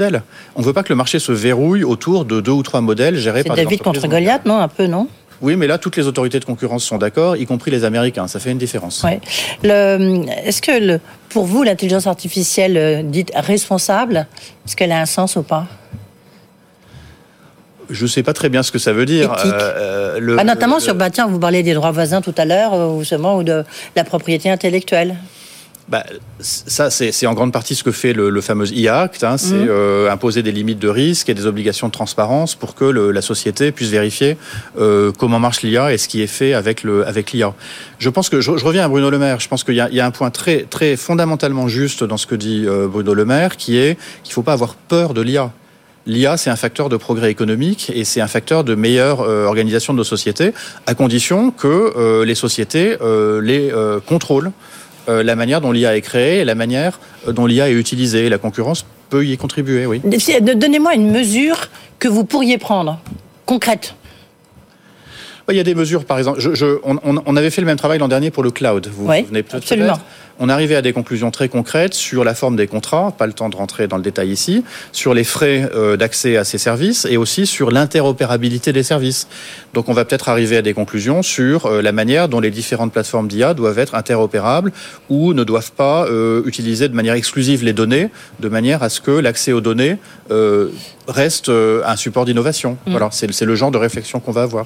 On 0.56 0.62
ne 0.62 0.66
veut 0.66 0.74
pas 0.74 0.84
que 0.84 0.90
le 0.90 0.96
marché 0.96 1.20
se 1.20 1.32
verrouille 1.32 1.84
autour 1.84 2.26
de 2.26 2.42
deux 2.42 2.52
ou 2.52 2.64
trois 2.64 2.82
modèles 2.82 3.18
gérés 3.18 3.42
C'est 3.42 3.48
par 3.48 3.56
des 3.56 3.64
David 3.64 3.82
entreprises 3.82 4.02
contre 4.04 4.12
Goliath, 4.14 4.46
non 4.46 4.58
Un 4.60 4.68
peu, 4.68 4.88
non? 4.88 5.08
Oui, 5.42 5.58
mais 5.58 5.68
là, 5.68 5.78
toutes 5.78 5.98
les 5.98 6.08
autorités 6.08 6.40
de 6.40 6.46
concurrence 6.46 6.86
sont 6.86 6.98
d'accord, 6.98 7.36
y 7.36 7.46
compris 7.46 7.70
les 7.70 7.84
Américains. 7.84 8.28
Ça 8.28 8.40
fait 8.40 8.52
une 8.52 8.58
différence. 8.58 9.04
Ouais. 9.04 9.20
Est-ce 9.64 10.62
que 10.62 10.72
le- 10.80 11.00
pour 11.30 11.46
vous, 11.46 11.64
l'intelligence 11.64 12.08
artificielle 12.08 12.78
euh, 12.78 13.04
dite 13.04 13.32
responsable, 13.36 14.28
est-ce 14.66 14.76
qu'elle 14.78 14.94
a 14.94 15.00
un 15.02 15.06
sens 15.06 15.36
ou 15.36 15.44
pas? 15.44 15.68
Je 17.90 18.04
ne 18.04 18.08
sais 18.08 18.24
pas 18.24 18.34
très 18.34 18.50
bien 18.50 18.64
ce 18.64 18.72
que 18.72 18.80
ça 18.80 18.94
veut 18.94 19.06
dire. 19.06 19.36
Euh, 19.46 20.20
le- 20.20 20.36
Bah, 20.38 20.44
Notamment 20.44 20.78
le- 20.78 20.82
sur, 20.82 20.96
bah, 20.96 21.10
tiens, 21.12 21.28
vous 21.28 21.38
parliez 21.38 21.62
des 21.64 21.74
droits 21.76 21.92
voisins 21.92 22.22
tout 22.22 22.34
à 22.38 22.46
l'heure, 22.46 22.74
euh, 22.74 22.88
ou 22.90 23.00
justement, 23.02 23.38
ou 23.38 23.44
de 23.44 23.64
la 23.96 24.04
propriété 24.04 24.50
intellectuelle. 24.50 25.16
Bah, 25.88 26.04
ça, 26.40 26.90
c'est 26.90 27.28
en 27.28 27.34
grande 27.36 27.52
partie 27.54 27.76
ce 27.76 27.84
que 27.84 27.92
fait 27.92 28.14
le, 28.14 28.32
le 28.32 28.42
fameux 28.42 28.66
IACT, 28.74 29.24
hein, 29.24 29.38
c'est 29.38 29.54
Mhm. 29.54 29.68
euh, 29.70 30.10
imposer 30.12 30.42
des 30.42 30.52
limites 30.52 30.80
de 30.80 30.88
risque 30.90 31.30
et 31.30 31.36
des 31.36 31.46
obligations 31.46 31.86
de 31.88 31.92
transparence 31.92 32.56
pour 32.56 32.74
que 32.74 32.86
le- 32.86 33.12
la 33.12 33.22
société 33.22 33.72
puisse 33.72 33.90
vérifier 33.92 34.36
euh, 34.80 35.12
comment 35.20 35.38
marche 35.40 35.62
l'IA 35.62 35.94
et 35.94 36.00
ce 36.00 36.08
qui 36.08 36.24
est 36.24 36.28
fait 36.28 36.56
avec 36.56 36.82
le 36.82 37.06
avec 37.08 37.32
l'IA. 37.34 37.54
Je 38.00 38.10
pense 38.10 38.30
que 38.30 38.42
je, 38.42 38.58
je 38.58 38.66
reviens 38.66 38.84
à 38.84 38.88
Bruno 38.88 39.12
Le 39.12 39.20
Maire. 39.20 39.40
Je 39.40 39.48
pense 39.48 39.64
qu'il 39.64 39.76
y, 39.76 39.96
y 39.96 40.00
a 40.00 40.06
un 40.08 40.12
point 40.12 40.32
très 40.32 40.64
très 40.68 40.96
fondamentalement 40.98 41.68
juste 41.68 42.04
dans 42.04 42.18
ce 42.18 42.26
que 42.26 42.34
dit 42.36 42.64
euh, 42.66 42.88
Bruno 42.88 43.14
Le 43.14 43.26
Maire, 43.26 43.56
qui 43.56 43.78
est 43.78 44.00
qu'il 44.24 44.34
faut 44.34 44.42
pas 44.42 44.54
avoir 44.54 44.74
peur 44.74 45.14
de 45.14 45.22
l'IA. 45.22 45.52
L'IA, 46.08 46.38
c'est 46.38 46.50
un 46.52 46.56
facteur 46.56 46.90
de 46.90 46.98
progrès 46.98 47.30
économique 47.30 47.92
et 47.94 48.06
c'est 48.06 48.22
un 48.22 48.28
facteur 48.28 48.64
de 48.64 48.74
meilleure 48.74 49.22
euh, 49.22 49.46
organisation 49.46 49.94
de 49.94 49.98
nos 50.00 50.04
sociétés, 50.04 50.52
à 50.88 50.96
condition 50.96 51.52
que 51.52 51.68
euh, 51.68 52.26
les 52.26 52.36
sociétés 52.36 52.98
euh, 53.02 53.40
les 53.40 53.72
euh, 53.72 54.00
contrôlent 54.00 54.52
la 55.08 55.36
manière 55.36 55.62
dont 55.62 55.72
l'IA 55.72 55.96
est 55.96 56.02
créée 56.02 56.40
et 56.40 56.46
la 56.46 56.56
manière 56.56 57.00
euh, 57.28 57.32
dont 57.32 57.46
l'IA 57.46 57.70
est 57.70 57.74
utilisée. 57.74 58.30
La 58.30 58.38
concurrence 58.38 58.86
peut 59.10 59.26
y 59.26 59.38
contribuer, 59.38 59.86
oui. 59.86 60.02
Donnez-moi 60.42 60.96
une 60.96 61.12
mesure 61.12 61.70
que 62.00 62.08
vous 62.08 62.26
pourriez 62.26 62.58
prendre, 62.58 63.00
concrète. 63.46 63.96
Il 65.50 65.56
y 65.56 65.60
a 65.60 65.64
des 65.64 65.76
mesures, 65.76 66.06
par 66.06 66.18
exemple. 66.18 66.40
Je, 66.40 66.56
je- 66.56 66.80
on, 66.84 67.36
avait 67.38 67.52
fait 67.52 67.62
le 67.62 67.68
même 67.68 67.78
travail 67.78 68.00
l'an 68.00 68.08
dernier 68.08 68.32
pour 68.32 68.42
le 68.42 68.50
cloud. 68.50 68.88
Vous 68.92 69.06
Oui, 69.08 69.20
vous 69.20 69.26
souvenez 69.28 69.44
peut-être 69.44 69.56
absolument. 69.64 69.94
peut-être? 69.94 70.06
On 70.40 70.50
arrivait 70.50 70.76
à 70.76 70.82
des 70.82 70.94
conclusions 70.94 71.32
très 71.32 71.50
concrètes 71.50 71.94
sur 71.94 72.24
la 72.24 72.36
forme 72.36 72.56
des 72.56 72.68
contrats, 72.68 73.14
pas 73.18 73.28
le 73.28 73.34
temps 73.34 73.50
de 73.50 73.56
rentrer 73.56 73.88
dans 73.88 73.98
le 73.98 74.04
détail 74.04 74.30
ici, 74.30 74.64
sur 74.92 75.14
les 75.14 75.24
frais 75.24 75.70
euh, 75.74 75.98
d'accès 75.98 76.38
à 76.38 76.44
ces 76.44 76.58
services 76.58 77.06
et 77.10 77.18
aussi 77.18 77.46
sur 77.46 77.72
l'interopérabilité 77.72 78.74
des 78.74 78.84
services. 78.84 79.28
Donc 79.74 79.88
on 79.88 79.94
va 79.94 80.04
peut-être 80.04 80.30
arriver 80.30 80.58
à 80.58 80.62
des 80.62 80.74
conclusions 80.74 81.22
sur 81.22 81.66
euh, 81.66 81.82
la 81.82 81.92
manière 81.92 82.28
dont 82.28 82.40
les 82.40 82.52
différentes 82.52 82.92
plateformes 82.92 83.28
d'IA 83.28 83.54
doivent 83.54 83.80
être 83.80 83.96
interopérables 83.96 84.72
ou 85.10 85.34
ne 85.34 85.44
doivent 85.44 85.72
pas 85.72 86.06
euh, 86.06 86.44
utiliser 86.46 86.90
de 86.90 86.96
manière 86.96 87.14
exclusive 87.14 87.64
les 87.64 87.74
données, 87.74 88.10
de 88.40 88.50
manière 88.50 88.84
à 88.84 88.90
ce 88.90 89.00
que 89.02 89.12
l'accès 89.12 89.54
aux 89.54 89.62
données 89.62 89.98
reste 91.08 91.50
un 91.50 91.96
support 91.96 92.26
d'innovation. 92.26 92.78
Mm. 92.88 92.92
Voilà, 92.92 93.10
c'est 93.12 93.46
le 93.46 93.56
genre 93.56 93.72
de 93.72 93.78
réflexion 93.78 94.20
qu'on 94.20 94.32
va 94.32 94.42
avoir. 94.42 94.66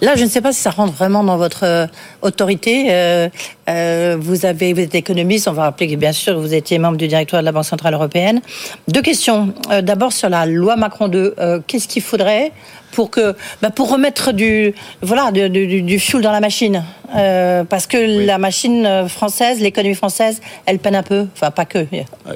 Là, 0.00 0.16
je 0.16 0.24
ne 0.24 0.28
sais 0.28 0.40
pas 0.40 0.52
si 0.52 0.60
ça 0.60 0.70
rentre 0.70 0.94
vraiment 0.94 1.22
dans 1.22 1.36
votre 1.36 1.88
autorité. 2.22 3.28
Vous 3.66 4.46
avez, 4.46 4.72
vous 4.72 4.80
êtes 4.80 4.94
économiste, 4.94 5.48
on 5.48 5.52
va 5.52 5.62
rappeler 5.62 5.88
que 5.88 5.96
bien 5.96 6.12
sûr 6.12 6.38
vous 6.38 6.54
étiez 6.54 6.78
membre 6.78 6.96
du 6.96 7.08
directoire 7.08 7.42
de 7.42 7.46
la 7.46 7.52
Banque 7.52 7.64
centrale 7.64 7.94
européenne. 7.94 8.40
Deux 8.88 9.02
questions. 9.02 9.54
D'abord 9.82 10.12
sur 10.12 10.28
la 10.28 10.46
loi 10.46 10.76
Macron 10.76 11.08
2, 11.08 11.34
qu'est-ce 11.66 11.88
qu'il 11.88 12.02
faudrait 12.02 12.52
pour 12.94 13.10
que, 13.10 13.34
bah, 13.60 13.70
pour 13.70 13.90
remettre 13.90 14.32
du, 14.32 14.72
voilà, 15.02 15.30
du, 15.32 15.50
du, 15.50 15.82
du 15.82 15.98
fuel 15.98 16.22
dans 16.22 16.32
la 16.32 16.40
machine, 16.40 16.84
euh, 17.16 17.64
parce 17.64 17.86
que 17.86 18.24
la 18.24 18.38
machine 18.38 19.08
française, 19.08 19.60
l'économie 19.60 19.94
française, 19.94 20.40
elle 20.64 20.78
peine 20.78 20.94
un 20.94 21.02
peu, 21.02 21.26
enfin 21.34 21.50
pas 21.50 21.64
que. 21.64 21.86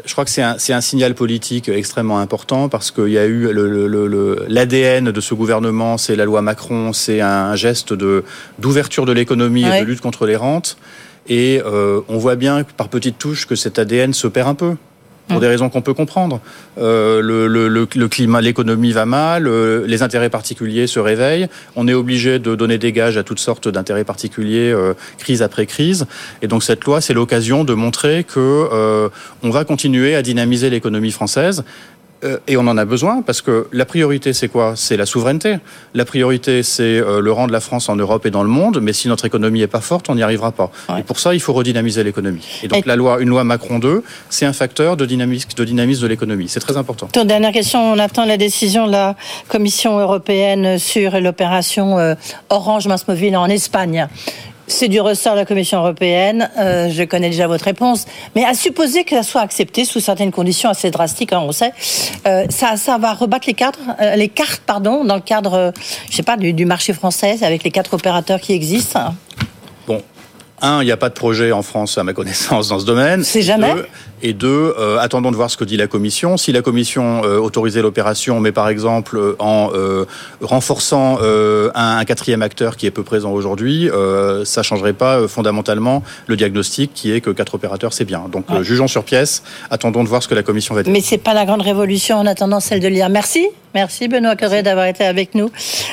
Je 0.04 0.12
crois 0.12 0.24
que 0.24 0.30
c'est 0.30 0.42
un, 0.42 0.56
un, 0.68 0.80
signal 0.80 1.14
politique 1.14 1.68
extrêmement 1.68 2.18
important 2.18 2.68
parce 2.68 2.90
qu'il 2.90 3.08
y 3.08 3.18
a 3.18 3.24
eu 3.24 3.52
l'ADN 4.48 5.06
le, 5.06 5.12
de 5.12 5.20
ce 5.20 5.34
gouvernement, 5.34 5.96
c'est 5.96 6.16
la 6.16 6.24
loi 6.24 6.42
Macron, 6.42 6.92
c'est 6.92 7.20
un 7.20 7.54
geste 7.54 7.92
de 7.92 8.24
d'ouverture 8.58 9.06
de 9.06 9.12
l'économie 9.12 9.64
et 9.64 9.80
de 9.80 9.84
lutte 9.84 10.00
contre 10.00 10.26
les 10.26 10.36
rentes. 10.36 10.76
Et 11.28 11.60
euh, 11.64 12.00
on 12.08 12.18
voit 12.18 12.36
bien 12.36 12.64
par 12.76 12.88
petites 12.88 13.18
touches 13.18 13.46
que 13.46 13.54
cet 13.54 13.78
ADN 13.78 14.12
se 14.12 14.26
perd 14.26 14.48
un 14.48 14.54
peu 14.54 14.76
pour 15.28 15.38
mm. 15.38 15.40
des 15.40 15.46
raisons 15.46 15.68
qu'on 15.68 15.82
peut 15.82 15.94
comprendre. 15.94 16.40
Euh, 16.78 17.20
le, 17.20 17.46
le, 17.46 17.68
le, 17.68 18.08
climat, 18.08 18.40
l'économie 18.40 18.92
va 18.92 19.06
mal, 19.06 19.46
euh, 19.46 19.86
les 19.86 20.02
intérêts 20.02 20.30
particuliers 20.30 20.86
se 20.86 20.98
réveillent, 20.98 21.48
on 21.76 21.86
est 21.86 21.94
obligé 21.94 22.38
de 22.38 22.54
donner 22.54 22.78
des 22.78 22.92
gages 22.92 23.16
à 23.16 23.22
toutes 23.22 23.38
sortes 23.38 23.68
d'intérêts 23.68 24.04
particuliers, 24.04 24.72
euh, 24.72 24.94
crise 25.18 25.42
après 25.42 25.66
crise. 25.66 26.06
Et 26.42 26.48
donc 26.48 26.64
cette 26.64 26.84
loi, 26.84 27.00
c'est 27.00 27.14
l'occasion 27.14 27.64
de 27.64 27.74
montrer 27.74 28.24
que 28.24 29.10
on 29.42 29.50
va 29.50 29.64
continuer 29.64 30.14
à 30.14 30.22
dynamiser 30.22 30.70
l'économie 30.70 31.10
française. 31.10 31.64
Euh, 32.24 32.38
et 32.48 32.57
on 32.57 32.66
en 32.66 32.76
a 32.76 32.85
besoin 32.85 33.22
parce 33.22 33.42
que 33.42 33.68
la 33.72 33.85
priorité, 33.85 34.33
c'est 34.33 34.48
quoi? 34.48 34.74
C'est 34.74 34.96
la 34.96 35.07
souveraineté. 35.07 35.57
La 35.94 36.04
priorité, 36.04 36.62
c'est 36.62 36.83
euh, 36.83 37.20
le 37.20 37.33
rang 37.33 37.46
de 37.46 37.52
la 37.52 37.61
France 37.61 37.88
en 37.88 37.96
Europe 37.96 38.26
et 38.26 38.31
dans 38.31 38.42
le 38.42 38.48
monde. 38.48 38.81
Mais 38.83 38.92
si 38.92 39.09
notre 39.09 39.24
économie 39.24 39.62
est 39.62 39.68
pas 39.68 39.81
forte, 39.81 40.11
on 40.11 40.16
n'y 40.16 40.22
arrivera 40.22 40.50
pas. 40.52 40.70
Et 40.98 41.02
pour 41.02 41.20
ça, 41.20 41.35
il 41.35 41.40
faut 41.40 41.52
redynamiser 41.52 42.02
l'économie. 42.02 42.44
Et 42.62 42.68
donc, 42.68 42.87
la 42.87 42.96
loi, 42.96 43.20
une 43.20 43.28
loi 43.28 43.44
Macron 43.44 43.78
2, 43.78 44.02
c'est 44.31 44.46
un 44.46 44.52
facteur 44.52 44.96
de 44.96 45.07
dynamisme 45.07 45.50
de, 45.57 45.64
dynamisme 45.64 46.02
de 46.02 46.09
l'économie. 46.09 46.48
C'est 46.48 46.61
très 46.61 46.76
important. 46.76 47.09
dernière 47.24 47.52
question. 47.52 47.92
On 47.92 47.98
attend 47.98 48.24
la 48.24 48.37
décision 48.37 48.87
de 48.87 48.92
la 48.92 49.14
Commission 49.48 49.98
européenne 49.98 50.78
sur 50.78 51.20
l'opération 51.20 51.98
euh, 51.98 52.14
Orange 52.50 52.88
Mass-Mobile 52.88 53.37
en 53.37 53.46
Espagne. 53.46 54.09
C'est 54.68 54.88
du 54.88 55.00
ressort 55.00 55.33
de 55.33 55.38
la 55.38 55.44
Commission 55.46 55.78
européenne. 55.78 56.50
Euh, 56.59 56.88
je 56.90 57.02
connais 57.02 57.31
déjà 57.31 57.46
votre 57.46 57.64
réponse. 57.64 58.04
Mais 58.37 58.44
à 58.44 58.54
supposer 58.54 59.04
que 59.04 59.16
ça 59.16 59.22
soit 59.22 59.40
accepté 59.40 59.85
sous 59.85 60.00
certaines 60.00 60.31
conditions 60.31 60.68
assez 60.68 60.90
drastiques, 60.90 61.33
hein, 61.33 61.42
on 61.42 61.52
sait, 61.52 61.72
euh, 62.26 62.44
ça, 62.50 62.76
ça 62.76 62.98
va 62.98 63.14
rebattre 63.14 63.46
les, 63.46 63.54
cadres, 63.54 63.78
euh, 64.00 64.14
les 64.16 64.28
cartes 64.28 64.62
pardon, 64.66 65.04
dans 65.04 65.16
le 65.16 65.22
cadre, 65.22 65.72
je 66.11 66.16
sais 66.16 66.22
pas, 66.22 66.37
du, 66.37 66.52
du 66.52 66.66
marché 66.66 66.92
français 66.92 67.42
avec 67.42 67.64
les 67.64 67.70
quatre 67.70 67.94
opérateurs 67.94 68.40
qui 68.40 68.52
existent. 68.52 69.14
Bon, 69.87 70.02
un, 70.61 70.83
il 70.83 70.87
n'y 70.87 70.92
a 70.92 70.96
pas 70.96 71.09
de 71.09 71.14
projet 71.14 71.52
en 71.52 71.62
France, 71.62 71.98
à 71.98 72.04
ma 72.04 72.12
connaissance, 72.12 72.68
dans 72.68 72.78
ce 72.78 72.85
domaine. 72.85 73.24
C'est 73.24 73.42
jamais. 73.42 73.72
Et 74.22 74.33
deux, 74.33 74.74
euh, 74.78 74.98
attendons 74.98 75.31
de 75.31 75.37
voir 75.37 75.50
ce 75.50 75.57
que 75.57 75.64
dit 75.64 75.76
la 75.76 75.87
Commission. 75.87 76.37
Si 76.37 76.52
la 76.52 76.62
Commission 76.62 77.22
euh, 77.24 77.38
autorisait 77.38 77.83
l'opération, 77.83 78.40
mais 78.40 78.52
par 78.52 78.68
exemple 78.68 79.16
euh, 79.16 79.37
en 79.38 79.70
euh, 79.74 80.04
renforçant 80.40 81.18
un, 81.20 81.98
un, 81.98 82.04
quatrième 82.04 82.42
acteur 82.42 82.76
qui 82.76 82.87
est 82.87 82.90
peu 82.90 83.02
présent 83.02 83.33
aujourd'hui, 83.33 83.90
ça 84.44 84.62
changerait 84.62 84.92
pas 84.92 85.28
fondamentalement 85.28 86.02
le 86.26 86.37
diagnostic 86.37 86.92
qui 86.94 87.12
est 87.12 87.20
que 87.20 87.31
quatre 87.31 87.54
opérateurs, 87.54 87.92
c'est 87.92 88.04
bien. 88.04 88.24
Donc 88.31 88.48
ouais. 88.50 88.64
jugeons 88.64 88.88
sur 88.88 89.04
pièce, 89.04 89.42
attendons 89.70 90.04
de 90.04 90.09
voir 90.09 90.22
ce 90.22 90.28
que 90.28 90.35
la 90.35 90.42
Commission 90.42 90.74
va 90.74 90.83
dire. 90.83 90.92
Mais 90.92 91.00
c'est 91.00 91.18
pas 91.18 91.35
la 91.35 91.44
grande 91.44 91.62
révolution 91.62 92.16
en 92.16 92.26
attendant 92.26 92.61
celle 92.61 92.81
de 92.81 92.88
l'IA. 92.88 93.09
Merci. 93.09 93.48
Merci 93.74 94.09
Benoît 94.09 94.35
Corré 94.35 94.62
d'avoir 94.62 94.87
été 94.87 95.04
avec 95.04 95.35
nous, 95.35 95.50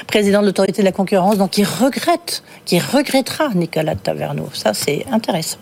président 0.07 0.41
de 0.41 0.45
l'autorité 0.45 0.81
de 0.81 0.85
la 0.85 0.93
concurrence, 0.93 1.37
donc 1.37 1.51
qui 1.51 1.63
regrette, 1.63 2.41
qui 2.65 2.79
regrettera 2.79 3.49
Nicolas 3.53 3.95
Taverneau. 3.95 4.49
Ça, 4.53 4.73
c'est 4.73 5.05
intéressant. 5.11 5.57